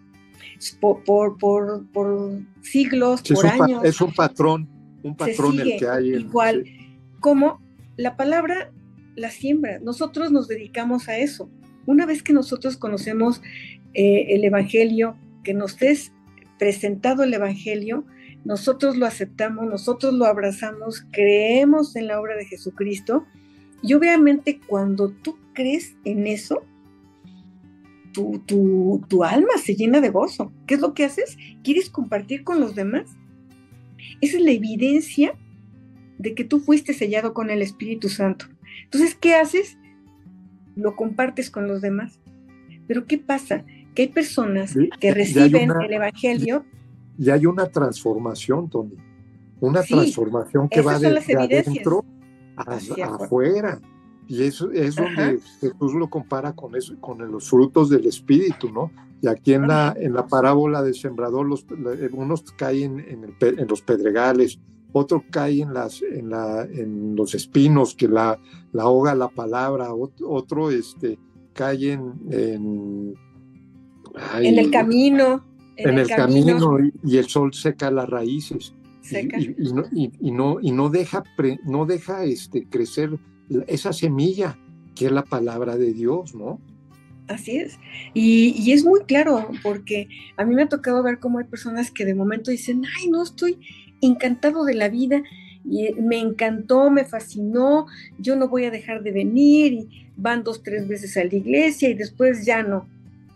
[0.80, 1.04] Por,
[1.38, 3.84] por, por, siglos, por años.
[3.84, 4.68] Es un patrón,
[5.02, 6.14] un patrón el que hay.
[6.14, 6.64] igual,
[7.20, 7.60] como
[7.96, 8.72] la palabra
[9.16, 11.50] la siembra, nosotros nos dedicamos a eso.
[11.86, 13.42] Una vez que nosotros conocemos
[13.94, 16.12] eh, el Evangelio, que nos es
[16.58, 18.04] presentado el Evangelio,
[18.44, 23.24] nosotros lo aceptamos, nosotros lo abrazamos, creemos en la obra de Jesucristo
[23.82, 26.64] y obviamente cuando tú crees en eso,
[28.12, 28.40] tu,
[29.08, 30.52] tu, alma se llena de gozo.
[30.66, 31.36] ¿Qué es lo que haces?
[31.64, 33.10] ¿Quieres compartir con los demás?
[34.20, 35.36] Esa es la evidencia
[36.18, 38.46] de que tú fuiste sellado con el Espíritu Santo.
[38.84, 39.76] Entonces, ¿qué haces?
[40.76, 42.18] Lo compartes con los demás.
[42.86, 43.64] Pero ¿qué pasa?
[43.94, 46.64] que hay personas que reciben el Evangelio.
[47.16, 48.96] Y hay una transformación, Tony.
[49.60, 52.04] Una transformación que va de, adentro
[52.56, 53.80] hacia afuera.
[54.26, 58.90] Y eso es donde Jesús lo compara con eso, con los frutos del Espíritu, ¿no?
[59.22, 61.64] Y aquí en la, en la parábola del sembrador, los,
[62.12, 64.58] unos caen en, en, los pedregales,
[64.94, 68.38] otro cae en, las, en, la, en los espinos que la,
[68.72, 71.18] la ahoga la palabra, otro, este,
[71.52, 73.14] cae en
[74.40, 75.44] en el camino.
[75.76, 78.74] En, el, camino, y, el sol seca las raíces.
[79.10, 81.24] Y, no, y, no, deja,
[81.64, 83.18] no deja este, crecer
[83.66, 84.56] esa semilla
[84.94, 86.60] que es la palabra de Dios, ¿no?
[87.26, 87.78] Así es.
[88.14, 92.04] Y, es muy claro, porque a mí me ha tocado ver cómo hay personas que
[92.04, 93.58] de momento dicen, ay, no, estoy
[94.00, 95.22] encantado de la vida,
[95.64, 97.86] y eh, me encantó, me fascinó,
[98.18, 101.88] yo no voy a dejar de venir, y van dos, tres veces a la iglesia
[101.88, 102.86] y después ya no,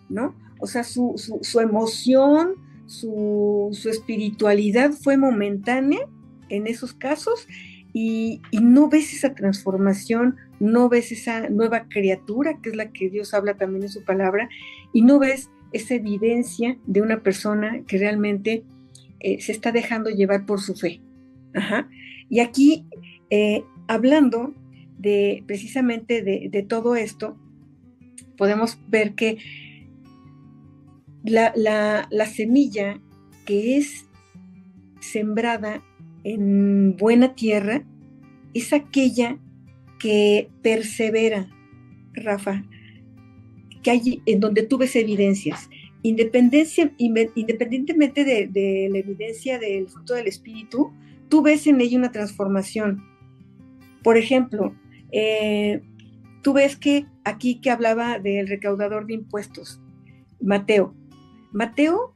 [0.09, 0.35] ¿no?
[0.61, 1.15] O sea, su,
[1.61, 2.55] emoción,
[2.87, 6.01] su, espiritualidad fue momentánea
[6.49, 7.47] en esos casos
[7.93, 13.35] y, no ves esa transformación, no ves esa nueva criatura, que es la que Dios
[13.35, 14.49] habla también en su palabra,
[14.93, 18.65] y no ves esa evidencia de una persona que realmente
[19.21, 21.01] eh, se está dejando llevar por su fe.
[22.29, 22.87] Y aquí,
[23.31, 24.55] eh, hablando
[24.99, 27.37] de precisamente de todo esto,
[28.39, 29.39] podemos ver que
[31.25, 33.01] la, semilla
[33.45, 34.07] que es
[35.01, 35.83] sembrada
[36.25, 37.85] en buena tierra
[38.55, 39.39] es aquella
[39.99, 41.49] que persevera,
[42.15, 42.65] Rafa,
[43.83, 45.69] que hay en donde tú ves evidencias.
[46.03, 50.93] Independencia, independientemente de, la evidencia del fruto del Espíritu,
[51.29, 53.03] tú ves en ella una transformación.
[54.03, 54.75] Por ejemplo,
[55.11, 55.83] eh,
[56.43, 59.81] tú ves que aquí que hablaba del recaudador de impuestos,
[60.41, 60.95] Mateo,
[61.53, 62.13] Mateo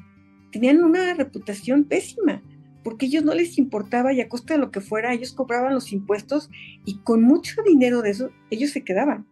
[0.52, 2.42] tenían una reputación pésima,
[2.84, 5.92] porque ellos no les importaba y a costa de lo que fuera, ellos cobraban los
[5.92, 6.50] impuestos
[6.84, 9.26] y con mucho dinero de eso, ellos se quedaban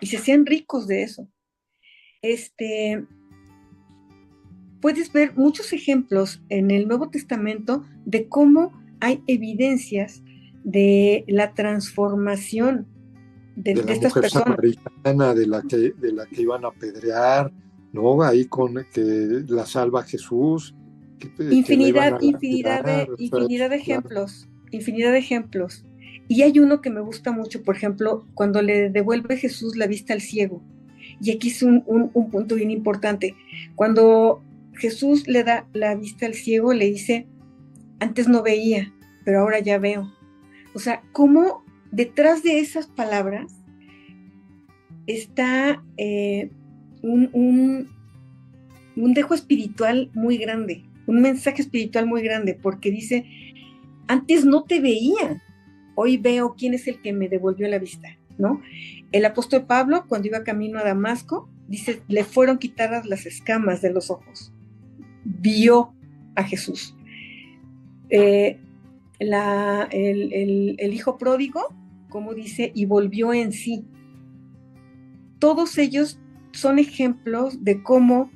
[0.00, 1.28] y se hacían ricos de eso.
[2.22, 3.06] Este,
[4.80, 10.22] puedes ver muchos ejemplos en el Nuevo Testamento de cómo hay evidencias
[10.64, 12.86] de la transformación
[13.56, 14.56] de, de, estas personas.
[14.58, 17.52] de la que de la que iban a apedrear,
[17.92, 18.22] ¿no?
[18.22, 20.74] Ahí con que la salva Jesús.
[21.18, 25.84] Que, infinidad, que infinidad, de, infinidad de ejemplos, infinidad de ejemplos.
[26.28, 30.14] Y hay uno que me gusta mucho, por ejemplo, cuando le devuelve Jesús la vista
[30.14, 30.62] al ciego.
[31.20, 33.34] Y aquí es un, un, un punto bien importante.
[33.74, 34.42] Cuando
[34.74, 37.26] Jesús le da la vista al ciego, le dice,
[37.98, 38.92] antes no veía,
[39.24, 40.12] pero ahora ya veo.
[40.74, 43.52] O sea, cómo detrás de esas palabras
[45.06, 46.50] está eh,
[47.02, 47.88] un,
[48.96, 53.26] un, dejo espiritual muy grande, un mensaje espiritual muy grande, porque dice,
[54.06, 55.42] antes no te veía,
[55.94, 58.08] hoy veo quién es el que me devolvió la vista,
[58.38, 58.60] ¿no?
[59.12, 63.92] El apóstol Pablo, cuando iba camino a Damasco, dice, le fueron quitadas las escamas de
[63.92, 64.52] los ojos,
[65.40, 65.94] vio
[66.34, 66.96] a Jesús.
[68.08, 68.58] Eh,
[69.18, 71.60] el hijo pródigo,
[72.08, 73.84] como dice, y volvió en sí.
[75.38, 76.18] Todos ellos
[76.52, 78.30] son ejemplos de cómo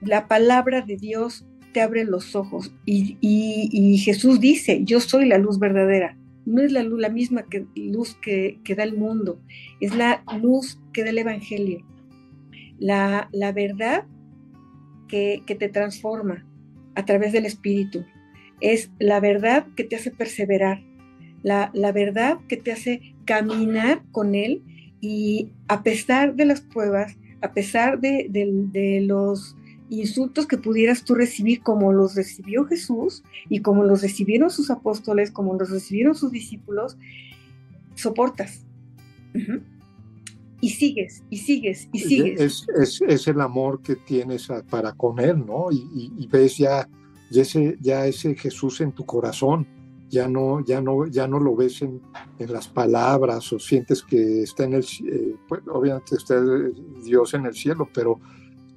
[0.00, 2.72] la palabra de Dios te abre los ojos.
[2.84, 6.16] Y, Jesús dice, yo soy la luz verdadera.
[6.46, 9.40] No es la luz la misma que, luz que, da el mundo,
[9.80, 11.84] es la luz que da el Evangelio.
[12.78, 14.06] La, la verdad
[15.08, 16.46] que, te transforma
[16.94, 18.04] a través del Espíritu.
[18.60, 20.82] Es la verdad que te hace perseverar,
[21.42, 24.62] la, la verdad que te hace caminar con Él
[25.00, 29.56] y a pesar de las pruebas, a pesar de, los
[29.90, 35.30] insultos que pudieras tú recibir como los recibió Jesús y como los recibieron sus apóstoles,
[35.30, 36.98] como los recibieron sus discípulos,
[37.94, 38.64] soportas.
[40.60, 42.66] Y sigues, y sigues, y sigues.
[42.76, 45.70] Es, el amor que tienes para con Él, ¿no?
[45.70, 46.88] Y, ves ya,
[47.30, 49.66] ese, ya ese Jesús en tu corazón
[50.08, 52.00] ya no, ya no, ya no lo ves en,
[52.38, 56.42] las palabras o sientes que está en el, eh, pues, obviamente está
[57.04, 58.18] Dios en el cielo, pero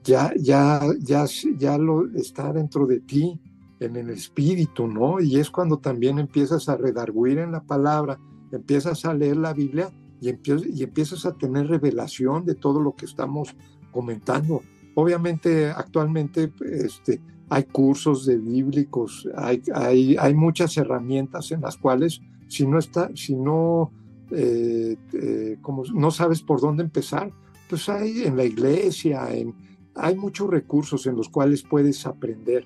[0.04, 1.26] ya, ya, ya,
[1.58, 3.40] ya lo está dentro de ti,
[3.80, 5.20] en el espíritu, ¿no?
[5.20, 8.20] Y es cuando también empiezas a redarguir en la palabra,
[8.52, 9.92] empiezas a leer la Biblia
[10.22, 13.56] y, empiezas, y empiezas a tener revelación de todo lo que estamos
[13.92, 14.62] comentando.
[14.94, 17.20] Obviamente, actualmente, este,
[17.50, 23.10] hay cursos de bíblicos, hay, hay, hay muchas herramientas en las cuales si no está,
[23.16, 23.92] si no,
[24.30, 27.32] eh, eh, como no sabes por dónde empezar,
[27.68, 29.56] pues hay en la iglesia, en,
[29.96, 32.66] hay muchos recursos en los cuales puedes aprender,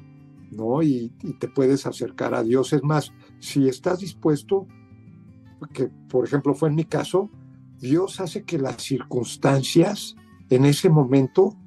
[0.51, 0.83] ¿no?
[0.83, 2.73] Y, y, te puedes acercar a Dios.
[2.73, 4.67] Es más, si estás dispuesto,
[5.73, 7.29] que por ejemplo fue en mi caso,
[7.79, 10.15] Dios hace que las circunstancias
[10.49, 11.57] en ese momento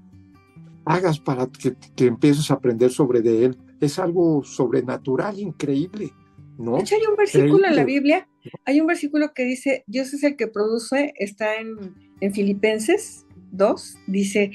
[0.85, 3.59] hagas para que, empieces a aprender sobre de él.
[3.81, 6.13] Es algo sobrenatural, increíble.
[6.57, 6.77] ¿no?
[6.77, 8.29] De hecho, hay un versículo en la Biblia,
[8.65, 13.99] hay un versículo que dice, Dios es el que produce, está en, en Filipenses 2,
[14.07, 14.51] dice,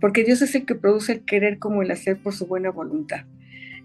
[0.00, 3.24] porque Dios es el que produce el querer como el hacer por su buena voluntad.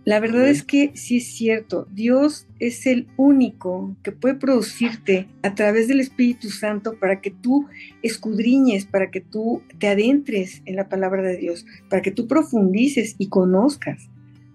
[0.06, 5.56] La verdad es que sí es cierto, Dios es el único que puede producirte a
[5.56, 7.66] través del Espíritu Santo para que tú
[8.04, 13.16] escudriñes, para que tú te adentres en la palabra de Dios, para que tú profundices
[13.18, 14.08] y conozcas.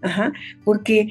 [0.03, 0.33] Ajá,
[0.65, 1.09] porque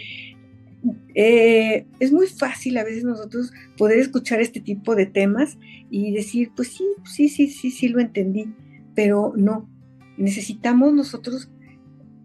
[1.14, 5.58] eh, es muy fácil a veces nosotros poder escuchar este tipo de temas
[5.90, 8.54] y decir, pues sí, sí, sí, sí, sí lo entendí,
[8.96, 9.70] pero no,
[10.18, 11.50] necesitamos nosotros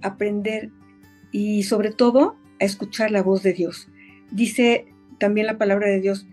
[0.00, 0.70] aprender
[1.34, 3.88] y sobre todo a escuchar la voz de Dios.
[4.30, 4.86] Dice
[5.18, 6.28] también la palabra de Dios,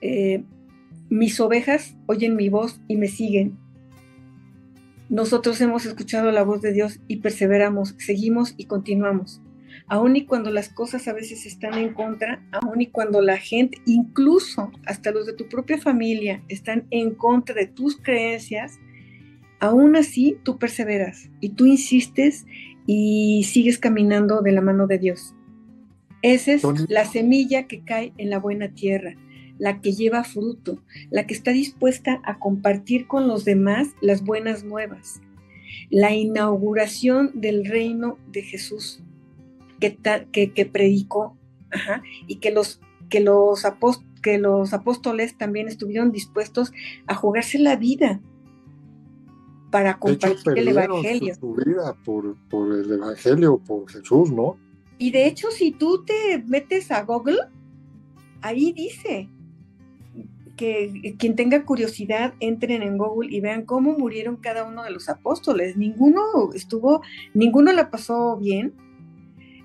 [0.00, 0.44] eh,
[1.10, 3.58] mis ovejas oyen mi voz y me siguen.
[5.08, 9.42] Nosotros hemos escuchado la voz de Dios y perseveramos, seguimos y continuamos.
[9.88, 13.78] Aun y cuando las cosas a veces están en contra, aun y cuando la gente,
[13.86, 18.78] incluso hasta los de tu propia familia, están en contra de tus creencias,
[19.58, 22.46] aún así tú perseveras y tú insistes
[22.86, 25.34] y sigues caminando de la mano de Dios.
[26.22, 29.14] Esa es la semilla que cae en la buena tierra,
[29.58, 34.64] la que lleva fruto, la que está dispuesta a compartir con los demás las buenas
[34.64, 35.20] nuevas.
[35.90, 39.02] La inauguración del reino de Jesús
[39.80, 41.36] que, que, predicó
[42.26, 42.80] y que los,
[43.10, 43.66] que, los
[44.22, 46.72] que los apóstoles también estuvieron dispuestos
[47.06, 48.20] a jugarse la vida
[49.74, 51.34] para compartir el Evangelio.
[51.34, 54.56] Su, vida por, por el Evangelio, por Jesús, ¿no?
[54.98, 57.38] Y de hecho, si tú te metes a Google,
[58.40, 59.28] ahí dice
[60.56, 65.08] que quien tenga curiosidad entren en Google y vean cómo murieron cada uno de los
[65.08, 65.76] apóstoles.
[65.76, 66.22] Ninguno
[66.54, 67.02] estuvo,
[67.32, 68.74] ninguno la pasó bien.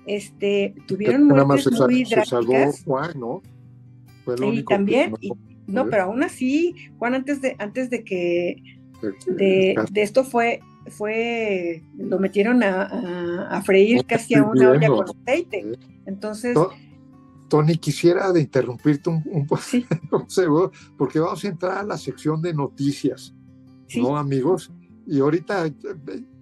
[0.06, 2.82] Este, tuvieron muertes muy drásticas.
[2.82, 3.42] Juan, ¿no?
[4.42, 5.14] y también,
[5.68, 8.79] no, pero aún así, Juan antes de antes de que
[9.26, 15.78] de, esto fue fue lo metieron a, freír casi a una olla con aceite.
[16.06, 16.56] Entonces,
[17.48, 22.54] Tony, quisiera de interrumpirte un, un, segundo, porque vamos a entrar a la sección de
[22.54, 23.34] noticias,
[23.96, 24.72] ¿no, amigos?
[25.06, 25.70] Y ahorita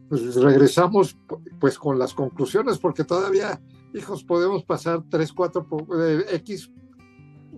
[0.09, 1.17] pues, regresamos
[1.59, 3.61] pues con las conclusiones, porque todavía,
[3.95, 5.67] hijos, podemos pasar tres, cuatro,
[5.99, 6.71] eh, X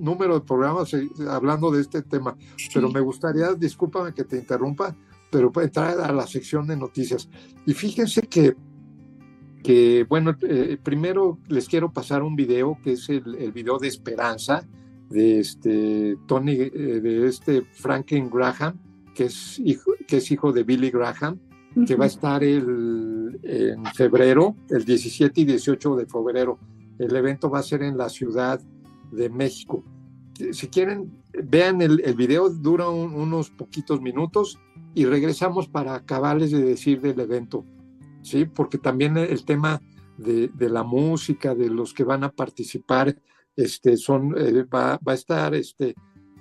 [0.01, 2.37] número de programas eh, hablando de este tema,
[2.73, 4.97] pero me gustaría, discúlpame que te interrumpa,
[5.31, 7.29] pero entrar a la sección de noticias.
[7.67, 8.57] Y fíjense que
[9.63, 13.89] que bueno, eh, primero les quiero pasar un video que es el, el video de
[13.89, 14.67] Esperanza
[15.11, 18.79] de este Tony, eh, de este Franklin Graham,
[19.15, 21.39] que es hijo, que es hijo de Billy Graham,
[21.87, 26.59] que va a estar el, en febrero, el 17 y 18 de febrero.
[26.99, 28.61] El evento va a ser en la Ciudad
[29.11, 29.85] de México.
[30.53, 34.59] Si quieren, vean el, video, dura unos poquitos minutos
[34.95, 37.65] y regresamos para acabarles de decir del evento.
[38.23, 38.47] ¿sí?
[38.47, 39.83] Porque también el tema
[40.17, 43.17] de, la música, de los que van a participar,
[43.57, 45.95] este, son, eh, va, a estar este,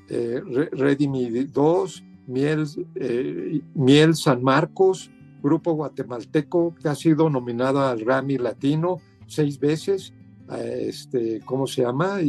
[0.10, 0.42] eh,
[0.72, 2.66] Redimi 2, Miel,
[2.96, 5.12] eh, Miel San Marcos,
[5.42, 8.98] grupo guatemalteco que ha sido nominado al Grammy Latino
[9.28, 10.14] seis veces.
[10.58, 12.20] Este, ¿Cómo se llama?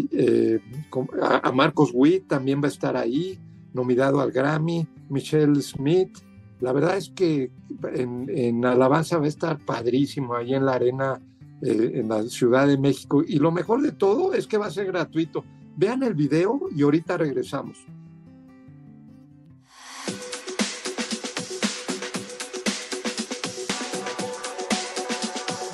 [1.22, 3.38] a, Marcos Witt también va a estar ahí,
[3.72, 4.86] nominado al Grammy.
[5.08, 6.18] Michelle Smith,
[6.60, 7.50] la verdad es que
[7.94, 11.20] en, Alabanza va a estar padrísimo ahí en la arena,
[11.62, 13.22] eh, en la Ciudad de México.
[13.26, 15.44] Y lo mejor de todo es que va a ser gratuito.
[15.76, 17.78] Vean el video y ahorita regresamos.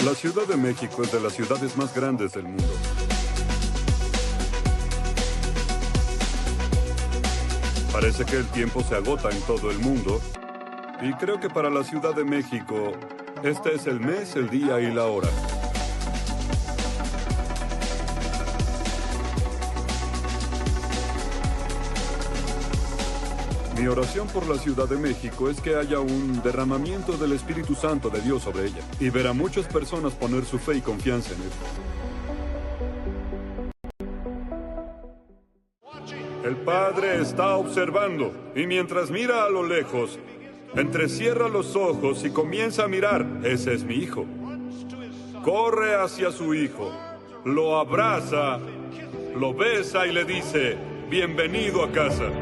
[0.07, 2.63] La Ciudad de México es de las ciudades más grandes del mundo.
[7.91, 10.21] Parece que el tiempo se agota en todo el mundo
[11.03, 12.93] y creo que para la Ciudad de México,
[13.43, 15.29] este es el mes, el día y la hora.
[23.87, 28.11] Mi oración por la Ciudad de México es que haya un derramamiento del Espíritu Santo
[28.11, 31.43] de Dios sobre ella y ver a muchas personas poner su fe y confianza en
[31.43, 31.51] Él.
[36.45, 40.19] El Padre está observando y mientras mira a lo lejos,
[40.75, 43.25] Entrecierra los ojos y comienza a mirar.
[43.45, 44.27] Ese es mi hijo.
[45.45, 46.91] Corre hacia su hijo,
[47.45, 48.59] lo abraza,
[49.39, 50.77] lo besa y le dice,
[51.09, 52.33] bienvenido a casa.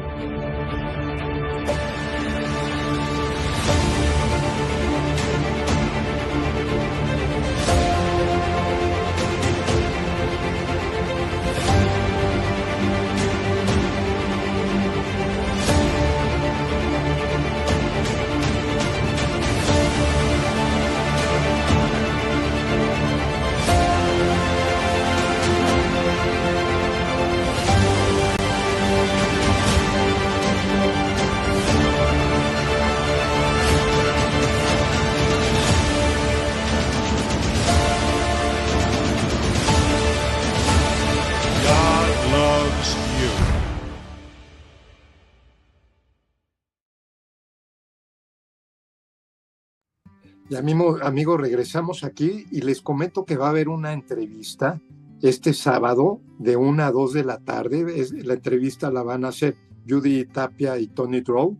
[50.55, 54.81] Y amigo, amigo, regresamos aquí y les comento que va a haber una entrevista
[55.21, 58.07] este sábado de una a dos de la tarde.
[58.23, 61.57] la entrevista la van a hacer Judy Tapia y Tony Drow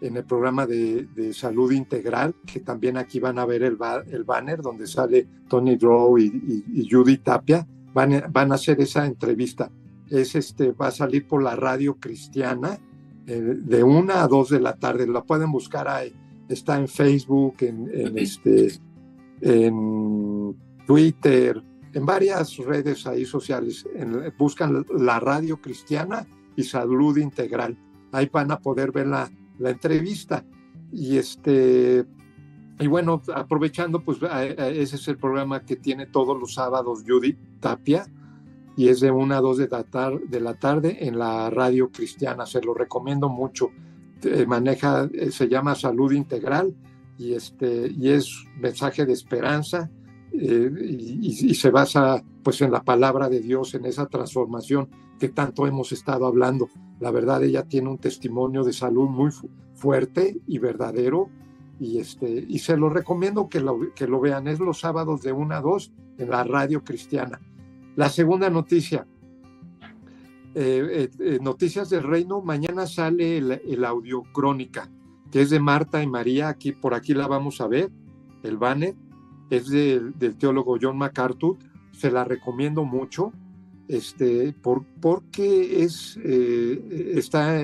[0.00, 3.78] en el programa de, salud integral, que también aquí van a ver el,
[4.12, 7.66] el banner donde sale Tony Drow y, Judy Tapia.
[7.92, 9.72] Van, van, a hacer esa entrevista.
[10.08, 12.78] Es este, va a salir por la radio cristiana
[13.26, 15.08] eh, de una a dos de la tarde.
[15.08, 16.14] La pueden buscar ahí
[16.48, 18.72] está en Facebook, en, este,
[19.40, 23.86] en Twitter, en varias redes ahí sociales.
[24.38, 26.26] buscan la radio cristiana
[26.56, 27.76] y salud integral.
[28.12, 30.44] Ahí van a poder ver la, la entrevista.
[30.92, 32.06] Y este
[32.78, 38.06] y bueno, aprovechando, pues ese es el programa que tiene todos los sábados Judith Tapia
[38.76, 42.44] y es de una a dos de de la tarde en la radio cristiana.
[42.44, 43.70] Se lo recomiendo mucho.
[44.22, 46.74] Eh, maneja, eh, se llama Salud Integral
[47.18, 49.90] y, este, y es mensaje de esperanza
[50.32, 54.88] eh, y, se basa pues en la palabra de Dios, en esa transformación
[55.18, 56.68] que tanto hemos estado hablando.
[57.00, 59.30] La verdad, ella tiene un testimonio de salud muy
[59.74, 61.28] fuerte y verdadero
[61.78, 64.48] y, este, y se lo recomiendo que lo, que lo vean.
[64.48, 67.40] Es los sábados de 1 a 2 en la radio cristiana.
[67.96, 69.06] La segunda noticia,
[70.58, 74.90] eh, eh, Noticias del Reino, mañana sale el, audio crónica,
[75.30, 77.90] que es de Marta y María, aquí, por aquí la vamos a ver,
[78.42, 78.94] el banner,
[79.50, 81.58] es del teólogo John MacArthur,
[81.92, 83.34] se la recomiendo mucho,
[83.86, 87.62] este, por, porque es, eh, está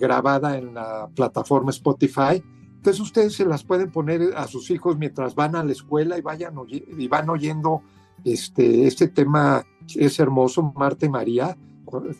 [0.00, 2.42] grabada en la plataforma Spotify,
[2.78, 6.20] entonces ustedes se las pueden poner a sus hijos mientras van a la escuela y,
[6.20, 7.82] vayan, y van oyendo
[8.24, 9.64] este, este tema,
[9.94, 11.56] es hermoso, Marta y María,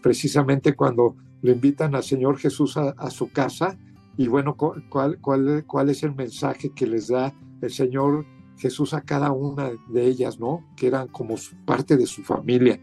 [0.03, 3.77] precisamente cuando lo invitan al Señor Jesús a, su casa
[4.17, 8.25] y bueno, ¿cuál, cuál, cuál es el mensaje que les da el Señor
[8.57, 10.65] Jesús a cada una de ellas, ¿no?
[10.77, 12.81] Que eran como parte de su familia.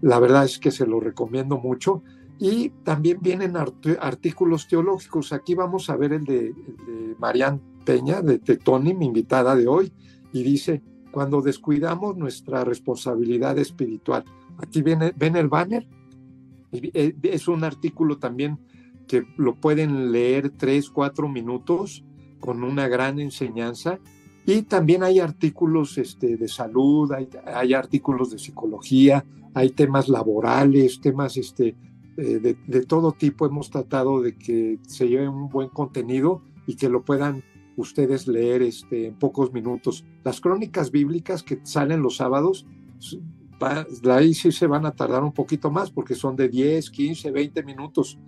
[0.00, 2.02] La verdad es que se lo recomiendo mucho.
[2.38, 5.32] Y también vienen artículos teológicos.
[5.32, 6.54] Aquí vamos a ver el de,
[7.18, 9.92] Marian Peña, de Tetoni, mi invitada de hoy,
[10.32, 10.82] y dice,
[11.12, 14.24] cuando descuidamos nuestra responsabilidad espiritual.
[14.58, 15.86] Aquí viene, ven el banner,
[16.82, 18.58] es un artículo también
[19.06, 22.04] que lo pueden leer tres, cuatro minutos
[22.40, 23.98] con una gran enseñanza.
[24.46, 27.10] Y también hay artículos este, de salud,
[27.46, 31.76] hay, artículos de psicología, hay temas laborales, temas este,
[32.18, 33.46] eh, de, todo tipo.
[33.46, 37.42] Hemos tratado de que se lleve un buen contenido y que lo puedan
[37.76, 40.04] ustedes leer este, en pocos minutos.
[40.22, 42.66] Las crónicas bíblicas que salen los sábados
[44.10, 47.62] ahí sí se van a tardar un poquito más porque son de 10, 15, 20
[47.62, 48.18] minutos,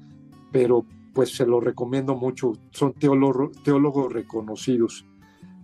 [0.53, 5.07] pero pues se lo recomiendo mucho, son teólogos reconocidos.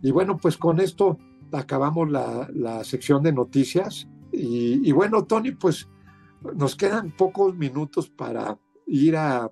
[0.03, 1.19] Y bueno, pues con esto
[1.53, 5.89] acabamos la, sección de noticias y, bueno, Tony, pues
[6.55, 9.51] nos quedan pocos minutos para ir a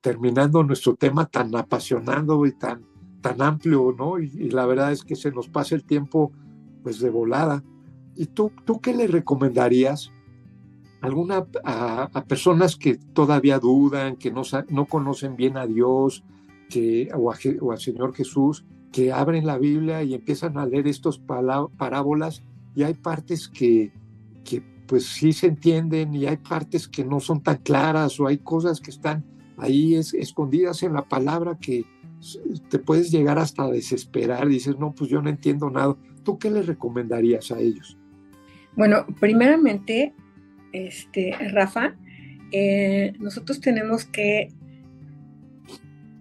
[0.00, 2.84] terminando nuestro tema tan apasionado y tan,
[3.20, 4.20] tan amplio, ¿no?
[4.20, 6.32] Y, y la verdad es que se nos pasa el tiempo
[6.82, 7.62] pues de volada.
[8.16, 10.12] ¿Y tú, tú qué le recomendarías
[11.04, 16.24] alguna, a, personas que todavía dudan, que no, no conocen bien a Dios
[16.70, 22.42] que, o, al Señor Jesús, que abren la Biblia y empiezan a leer estos parábolas
[22.74, 23.92] y hay partes que,
[24.44, 28.38] que pues sí se entienden y hay partes que no son tan claras o hay
[28.38, 29.24] cosas que están
[29.56, 31.84] ahí escondidas en la palabra que
[32.70, 35.96] te puedes llegar hasta a desesperar, dices, no, pues yo no entiendo nada.
[36.22, 37.98] ¿Tú qué les recomendarías a ellos?
[38.76, 40.12] Bueno, primeramente,
[40.72, 41.94] este, Rafa,
[42.50, 44.48] eh, nosotros tenemos que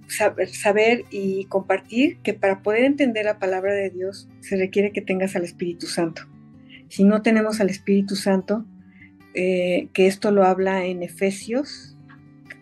[0.07, 5.01] saber, saber, y compartir que para poder entender la palabra de Dios se requiere que
[5.01, 6.23] tengas al Espíritu Santo.
[6.89, 8.65] Si no tenemos al Espíritu Santo,
[9.33, 11.97] eh, que esto lo habla en Efesios,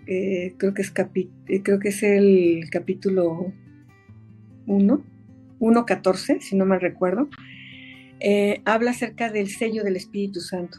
[0.07, 3.53] eh, creo, que es creo que es el capítulo
[4.67, 5.03] 1,
[5.59, 7.29] 1.14, si no mal recuerdo,
[8.23, 10.77] eh, habla acerca del sello del Espíritu Santo.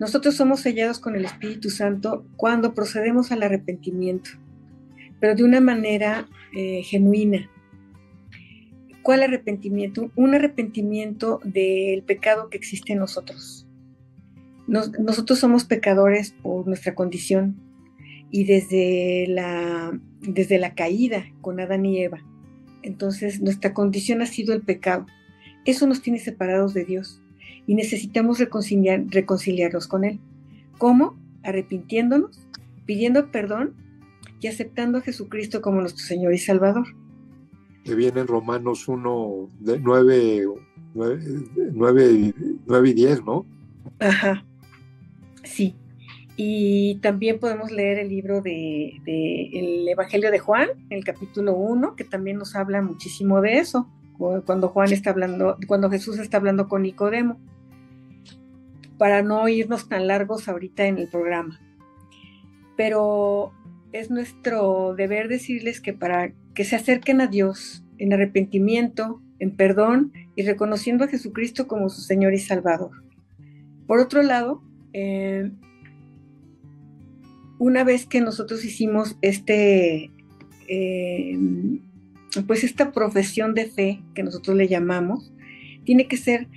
[0.00, 4.30] Nosotros somos sellados con el Espíritu Santo cuando procedemos al arrepentimiento,
[5.20, 6.26] pero de una manera
[6.56, 7.50] eh, genuina.
[9.02, 10.10] ¿Cuál arrepentimiento?
[10.16, 13.66] Un arrepentimiento del pecado que existe en nosotros.
[14.66, 17.56] nosotros somos pecadores por nuestra condición
[18.30, 22.24] y desde la, desde la caída con Adán y Eva.
[22.82, 25.06] Entonces nuestra condición ha sido el pecado
[25.64, 27.20] eso nos tiene separados de Dios
[27.66, 30.18] y necesitamos reconciliar, reconciliarnos con Él.
[30.78, 31.16] ¿Cómo?
[31.42, 32.46] Arrepintiéndonos,
[32.86, 33.74] pidiendo perdón
[34.40, 36.86] y aceptando a Jesucristo como nuestro Señor y Salvador.
[37.84, 40.44] Que viene en Romanos 1, 9,
[40.94, 43.46] 9, 9, y 10, ¿no?
[44.00, 44.44] Ajá,
[45.44, 45.76] sí.
[46.36, 51.94] Y también podemos leer el libro de, de, el Evangelio de Juan, el capítulo 1,
[51.94, 53.88] que también nos habla muchísimo de eso
[54.18, 57.38] cuando Juan está hablando, cuando Jesús está hablando con Nicodemo,
[58.98, 61.60] para no irnos tan largos ahorita en el programa.
[62.76, 63.52] Pero
[63.92, 70.12] es nuestro deber decirles que para que se acerquen a Dios en arrepentimiento, en perdón
[70.36, 72.90] y reconociendo a Jesucristo como su Señor y Salvador.
[73.86, 75.50] Por otro lado, eh,
[77.58, 80.10] una vez que nosotros hicimos este
[80.68, 81.38] eh,
[82.46, 85.32] pues esta profesión de fe que nosotros le llamamos,
[85.84, 86.48] tiene que ser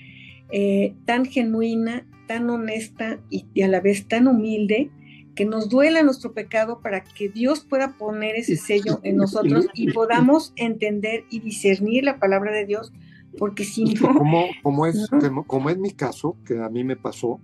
[0.52, 4.90] eh, tan genuina, tan honesta y, a la vez tan humilde
[5.36, 9.92] que nos duela nuestro pecado para que Dios pueda poner ese sello en nosotros y
[9.92, 12.94] podamos entender y discernir la palabra de Dios,
[13.38, 14.14] porque si no...
[14.14, 15.10] Como, como, es,
[15.46, 17.42] como es mi caso, que a mí me pasó,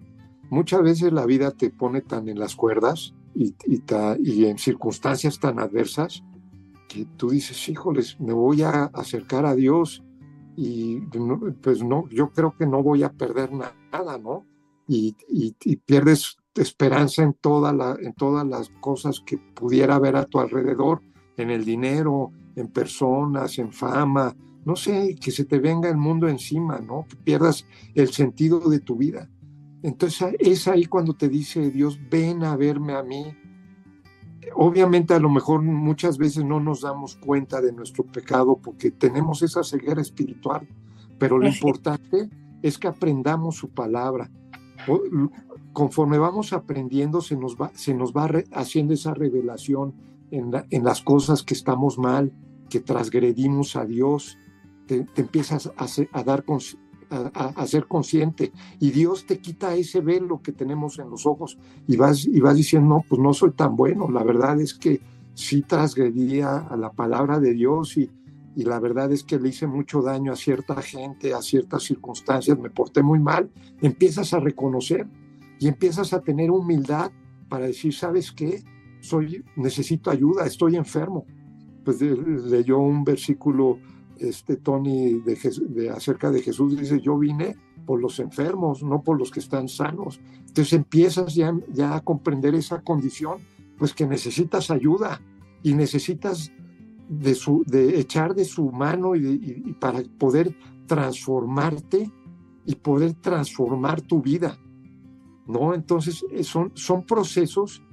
[0.50, 5.60] muchas veces la vida te pone tan en las cuerdas y, y, en circunstancias tan
[5.60, 6.24] adversas
[6.92, 10.04] que tú dices, híjoles, me voy a acercar a Dios
[10.58, 11.00] y
[11.62, 14.46] pues no, yo creo que no voy a perder nada, ¿no?
[14.88, 15.16] Y,
[15.86, 21.02] pierdes esperanza en, toda en todas las cosas que pudiera haber a tu alrededor,
[21.38, 24.36] en el dinero, en personas, en fama,
[24.66, 27.06] no sé, que se te venga el mundo encima, ¿no?
[27.08, 27.66] Que pierdas
[27.96, 29.30] el sentido de tu vida.
[29.82, 33.34] Entonces es ahí cuando te dice Dios, ven a verme a mí.
[34.56, 39.42] Obviamente a lo mejor muchas veces no nos damos cuenta de nuestro pecado porque tenemos
[39.42, 40.68] esa ceguera espiritual,
[41.18, 42.30] pero lo importante
[42.62, 44.30] es que aprendamos su palabra.
[45.74, 49.94] Conforme vamos aprendiendo, se nos va, se nos va haciendo esa revelación
[50.32, 52.34] en, las cosas que estamos mal,
[52.70, 54.38] que transgredimos a Dios,
[54.88, 55.86] te, empiezas a,
[56.20, 56.44] a dar
[57.12, 61.58] a, ser consciente y Dios te quita ese velo que tenemos en los ojos
[61.88, 65.02] y vas, y vas diciendo, no, pues no soy tan bueno, la verdad es que
[65.34, 68.10] sí transgredía a la palabra de Dios y,
[68.56, 72.58] y la verdad es que le hice mucho daño a cierta gente, a ciertas circunstancias,
[72.58, 73.50] me porté muy mal,
[73.82, 75.08] empiezas a reconocer
[75.60, 77.12] y empiezas a tener humildad
[77.50, 78.64] para decir, ¿sabes qué?
[79.02, 81.26] Soy, necesito ayuda, estoy enfermo.
[81.84, 83.80] Pues leyó un versículo
[84.22, 87.56] este Tony de, acerca de Jesús dice, yo vine
[87.86, 90.22] por los enfermos, no por los que están sanos.
[90.40, 93.40] Entonces empiezas ya, ya a comprender esa condición,
[93.78, 95.22] pues que necesitas ayuda
[95.64, 96.52] y necesitas
[97.10, 100.56] de, su, de echar de su mano y, para poder
[100.88, 102.12] transformarte
[102.66, 104.58] y poder transformar tu vida.
[105.48, 105.74] ¿no?
[105.74, 107.84] Entonces eh, son, son procesos,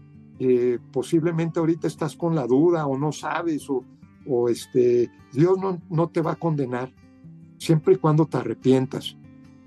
[0.93, 3.83] posiblemente ahorita estás con la duda o no sabes o,
[4.29, 6.93] o este, Dios no, no te va a condenar
[7.59, 9.16] siempre y cuando te arrepientas.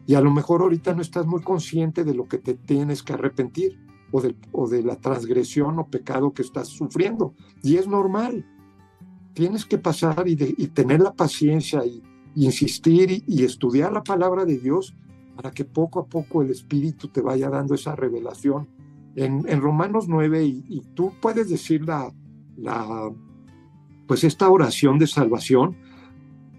[0.07, 3.13] Y a lo mejor ahorita no estás muy consciente de lo que te tienes que
[3.13, 3.79] arrepentir
[4.11, 7.33] o de, o de la transgresión o pecado que estás sufriendo.
[7.63, 8.45] Y es normal.
[9.33, 10.35] Tienes que pasar y,
[10.67, 12.03] tener la paciencia y,
[12.35, 14.95] insistir y, estudiar la palabra de Dios
[15.35, 18.67] para que poco a poco el Espíritu te vaya dando esa revelación.
[19.15, 22.13] En, Romanos 9, y, tú puedes decir la,
[22.57, 23.11] la
[24.11, 25.77] pues esta oración de salvación,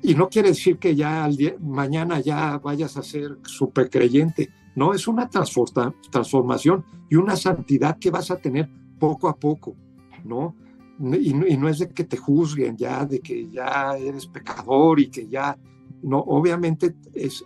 [0.02, 4.48] y no quiere decir que ya al día, mañana ya vayas a ser súper creyente,
[4.74, 9.76] no, es una transformación y una santidad que vas a tener poco a poco,
[10.24, 10.56] ¿no?
[10.98, 15.28] Y, no es de que te juzguen ya, de que ya eres pecador y que
[15.28, 15.54] ya,
[16.02, 17.44] no, obviamente, es,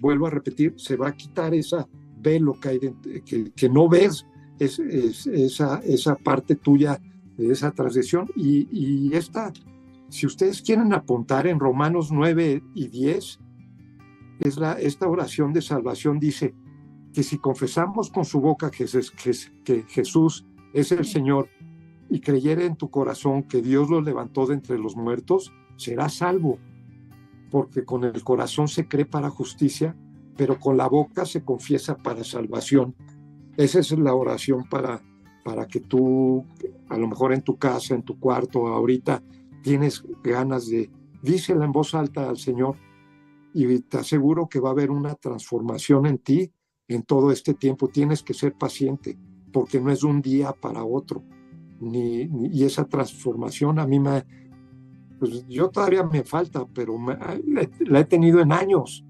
[0.00, 1.86] vuelvo a repetir, se va a quitar esa
[2.18, 2.80] velo que, hay
[3.24, 4.26] que, que no ves,
[4.58, 7.00] es, esa, esa parte tuya
[7.36, 8.28] de esa transgresión.
[8.36, 9.52] Y, esta,
[10.08, 13.40] si ustedes quieren apuntar en Romanos 9 y 10,
[14.40, 16.54] es la, esta oración de salvación dice
[17.12, 18.86] que si confesamos con su boca que,
[19.64, 21.48] que Jesús es el Señor
[22.10, 26.58] y creyere en tu corazón que Dios lo levantó de entre los muertos, serás salvo,
[27.50, 29.96] porque con el corazón se cree para justicia,
[30.36, 32.96] pero con la boca se confiesa para salvación.
[33.56, 35.00] Esa es la oración para,
[35.44, 36.44] para que tú,
[36.88, 39.22] a lo mejor en tu casa, en tu cuarto, ahorita
[39.62, 40.90] tienes ganas de,
[41.22, 42.76] dísela en voz alta al Señor
[43.52, 46.50] y te aseguro que va a haber una transformación en ti
[46.88, 47.88] en todo este tiempo.
[47.88, 49.16] Tienes que ser paciente
[49.52, 51.22] porque no es un día para otro.
[51.80, 54.24] Ni, y esa transformación a mí me,
[55.18, 56.98] pues yo todavía me falta, pero
[57.86, 59.04] la, he tenido en años.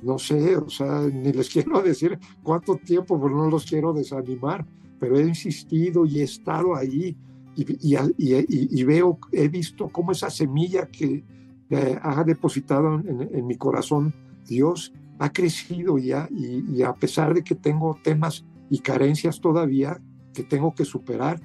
[0.00, 4.66] No sé, o sea, ni les quiero decir cuánto tiempo, pero no los quiero desanimar
[5.02, 7.16] pero he insistido y he estado ahí
[7.56, 11.24] y, veo, he visto cómo esa semilla que
[12.00, 14.14] ha depositado en, mi corazón
[14.46, 20.00] Dios ha crecido ya y, a pesar de que tengo temas y carencias todavía
[20.32, 21.40] que tengo que superar,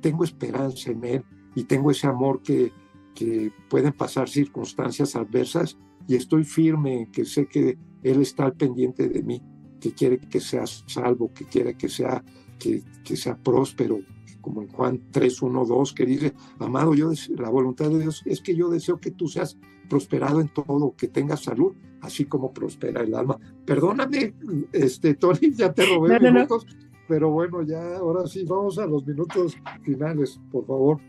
[0.00, 1.24] tengo esperanza en Él
[1.56, 2.70] y tengo ese amor que,
[3.16, 8.52] que pueden pasar circunstancias adversas y estoy firme en que sé que Él está al
[8.52, 9.42] pendiente de mí,
[9.80, 12.22] que quiere que sea salvo, que quiere que sea
[12.60, 14.00] que, sea próspero,
[14.40, 18.40] como en Juan 3, 1, 2, que dice, amado, yo la voluntad de Dios es
[18.40, 19.58] que yo deseo que tú seas
[19.88, 23.38] prosperado en todo, que tengas salud, así como prospera el alma.
[23.64, 24.34] Perdóname,
[24.72, 26.66] este, Tony, ya te robé minutos,
[27.08, 31.00] pero bueno, ya ahora sí, vamos a los minutos finales, por favor.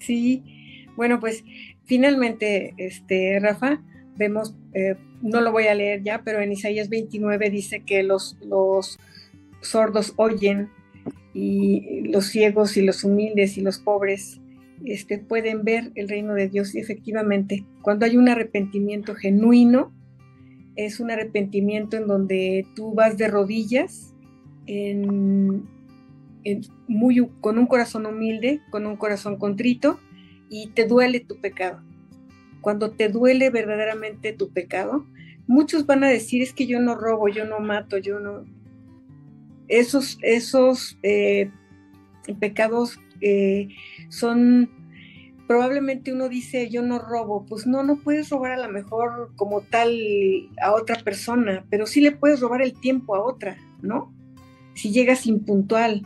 [0.00, 0.42] Sí,
[0.96, 1.44] bueno, pues
[1.84, 3.80] finalmente, este, Rafa,
[4.16, 8.36] vemos, eh, no lo voy a leer ya, pero en Isaías 29 dice que los,
[8.42, 8.98] los
[9.60, 10.70] sordos oyen
[11.34, 14.40] y los ciegos y los humildes y los pobres
[14.84, 19.92] este, pueden ver el reino de Dios y efectivamente cuando hay un arrepentimiento genuino,
[20.76, 24.14] es un arrepentimiento en donde tú vas de rodillas
[26.86, 29.98] muy, con un corazón humilde, con un corazón contrito
[30.48, 31.82] y te duele tu pecado.
[32.60, 35.06] Cuando te duele verdaderamente tu pecado,
[35.46, 38.44] muchos van a decir es que yo no robo, yo no mato, yo no...
[39.68, 41.50] Esos, esos eh,
[42.40, 43.68] pecados eh,
[44.08, 44.70] son
[45.46, 49.62] probablemente uno dice yo no robo, pues no, no puedes robar a lo mejor como
[49.62, 49.98] tal
[50.60, 54.12] a otra persona, pero sí le puedes robar el tiempo a otra, ¿no?
[54.74, 56.02] Si llegas impuntual,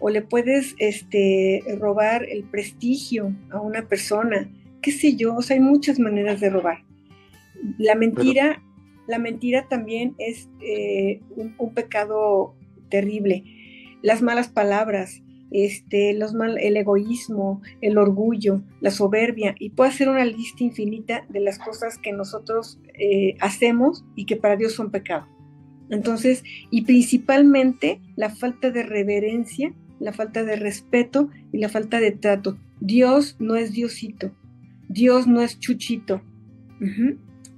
[0.00, 4.50] o le puedes este, robar el prestigio a una persona,
[4.82, 6.82] qué sé yo, o sea, hay muchas maneras de robar.
[7.78, 8.62] La mentira,
[9.06, 12.54] la mentira también es eh, un, pecado
[12.90, 13.44] terrible.
[14.02, 20.08] Las malas palabras, este, los mal, el egoísmo, el orgullo, la soberbia, y puede ser
[20.08, 24.90] una lista infinita de las cosas que nosotros eh, hacemos y que para Dios son
[24.90, 25.26] pecado.
[25.90, 32.12] Entonces, y principalmente la falta de reverencia, la falta de respeto y la falta de
[32.12, 32.58] trato.
[32.80, 34.30] Dios no es Diosito,
[34.88, 36.22] Dios no es Chuchito.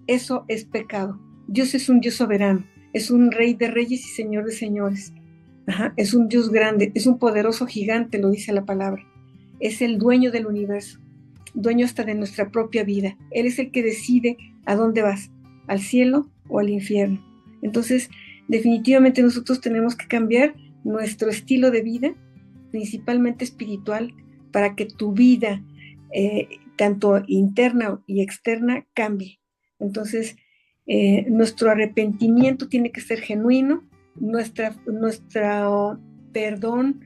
[0.07, 1.21] Eso es pecado.
[1.47, 5.13] Dios es un Dios soberano, es un rey de reyes y señor de señores.
[5.97, 9.05] Es un Dios grande, es un poderoso gigante, lo dice la palabra.
[9.61, 10.99] Es el dueño del universo,
[11.55, 13.17] dueño hasta de nuestra propia vida.
[13.31, 14.37] Él es el que decide
[14.67, 15.31] a dónde vas,
[15.69, 17.25] al cielo o al infierno.
[17.63, 18.11] Entonces,
[18.49, 20.55] definitivamente nosotros tenemos que cambiar
[20.85, 22.15] nuestro estilo de vida,
[22.71, 24.13] principalmente espiritual,
[24.51, 25.63] para que tu vida,
[26.13, 29.39] eh, tanto interna y externa, cambie.
[29.79, 30.37] Entonces,
[30.87, 33.85] eh, nuestro arrepentimiento tiene que ser genuino,
[34.17, 35.99] nuestra, nuestro
[36.33, 37.01] perdón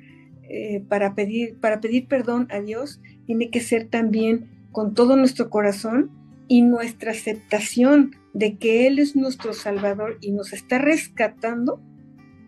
[0.48, 5.50] eh, para, pedir, para pedir perdón a Dios tiene que ser también con todo nuestro
[5.50, 6.11] corazón
[6.48, 11.80] y nuestra aceptación de que Él es nuestro Salvador y nos está rescatando,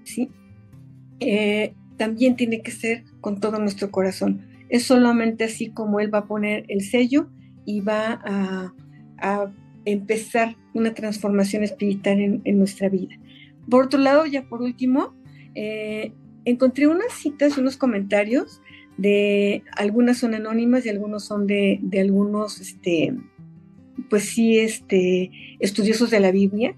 [0.04, 0.30] ¿sí?
[1.20, 4.46] Eh, también tiene que ser con todo nuestro corazón.
[4.68, 7.28] Es solamente así como Él va a poner el sello
[7.64, 8.72] y va a,
[9.84, 13.18] empezar una transformación espiritual en, nuestra vida.
[13.70, 15.14] Por otro lado, ya por último,
[15.54, 16.12] eh,
[16.44, 18.62] encontré unas citas, unos comentarios
[18.96, 23.14] de algunas son anónimas y algunos son de, de algunos este,
[24.10, 26.76] pues sí, este, estudiosos de la Biblia,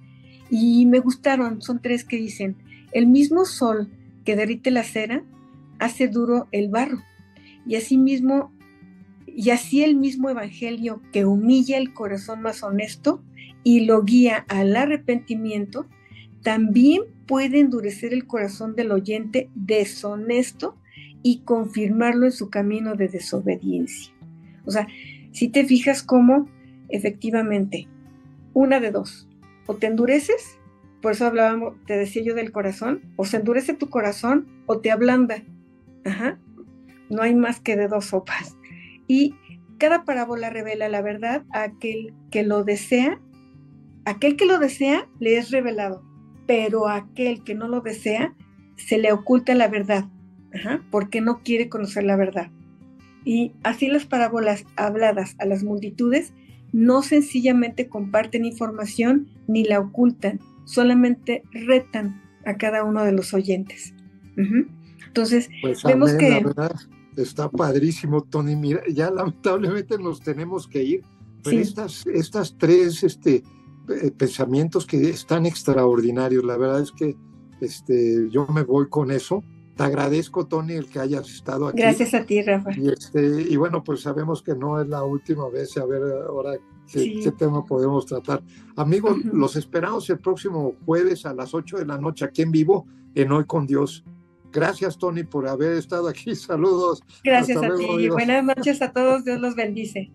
[0.51, 2.57] y me gustaron, son tres que dicen,
[2.93, 3.89] el mismo sol
[4.25, 5.25] que derrite la cera
[5.79, 6.99] hace duro el barro,
[7.67, 8.53] y así mismo,
[9.27, 13.23] y así el mismo evangelio que humilla el corazón más honesto
[13.63, 15.87] y lo guía al arrepentimiento,
[16.43, 20.77] también puede endurecer el corazón del oyente deshonesto
[21.23, 24.13] y confirmarlo en su camino de desobediencia.
[24.65, 24.87] O sea,
[25.33, 26.49] si te fijas cómo
[26.89, 27.89] efectivamente,
[28.53, 29.29] una de dos,
[29.67, 30.59] o te endureces,
[31.01, 34.91] por eso hablábamos, te decía yo del corazón, o se endurece tu corazón o te
[34.91, 35.43] ablanda.
[36.05, 36.39] Ajá.
[37.09, 38.57] No hay más que de dos sopas.
[39.07, 39.35] Y
[39.79, 43.21] cada parábola revela la verdad a aquel que lo desea,
[44.05, 46.05] aquel que lo desea le es revelado,
[46.51, 48.35] pero aquel que no lo desea
[48.75, 50.07] se le oculta la verdad,
[50.53, 50.85] Ajá.
[50.91, 52.51] porque no quiere conocer la verdad.
[53.25, 56.33] Y así las parábolas habladas a las multitudes
[56.73, 63.95] no sencillamente comparten información ni la ocultan, solamente retan a cada uno de los oyentes.
[65.07, 66.31] Entonces, pues, vemos que...
[66.31, 66.75] La verdad,
[67.17, 68.57] está padrísimo, Tony.
[68.57, 71.03] Mira, ya lamentablemente nos tenemos que ir,
[71.45, 73.45] pero estas, estas tres este,
[74.17, 77.17] pensamientos que están extraordinarios, la verdad es que
[77.61, 79.43] este, yo me voy con eso
[79.81, 81.81] te agradezco, Tony, el que hayas estado aquí.
[81.81, 82.71] Gracias a ti, Rafa.
[82.77, 86.59] Y, este, y bueno, pues sabemos que no es la última vez, a ver ahora
[86.93, 88.43] qué, tema podemos tratar.
[88.77, 92.87] Amigos, los esperamos el próximo jueves a las 8 de la noche aquí en vivo
[93.15, 94.05] en Hoy con Dios.
[94.53, 96.35] Gracias, Tony, por haber estado aquí.
[96.35, 97.03] Saludos.
[97.25, 98.09] Gracias a ti.
[98.11, 99.25] Buenas noches a todos.
[99.25, 100.11] Dios los bendice.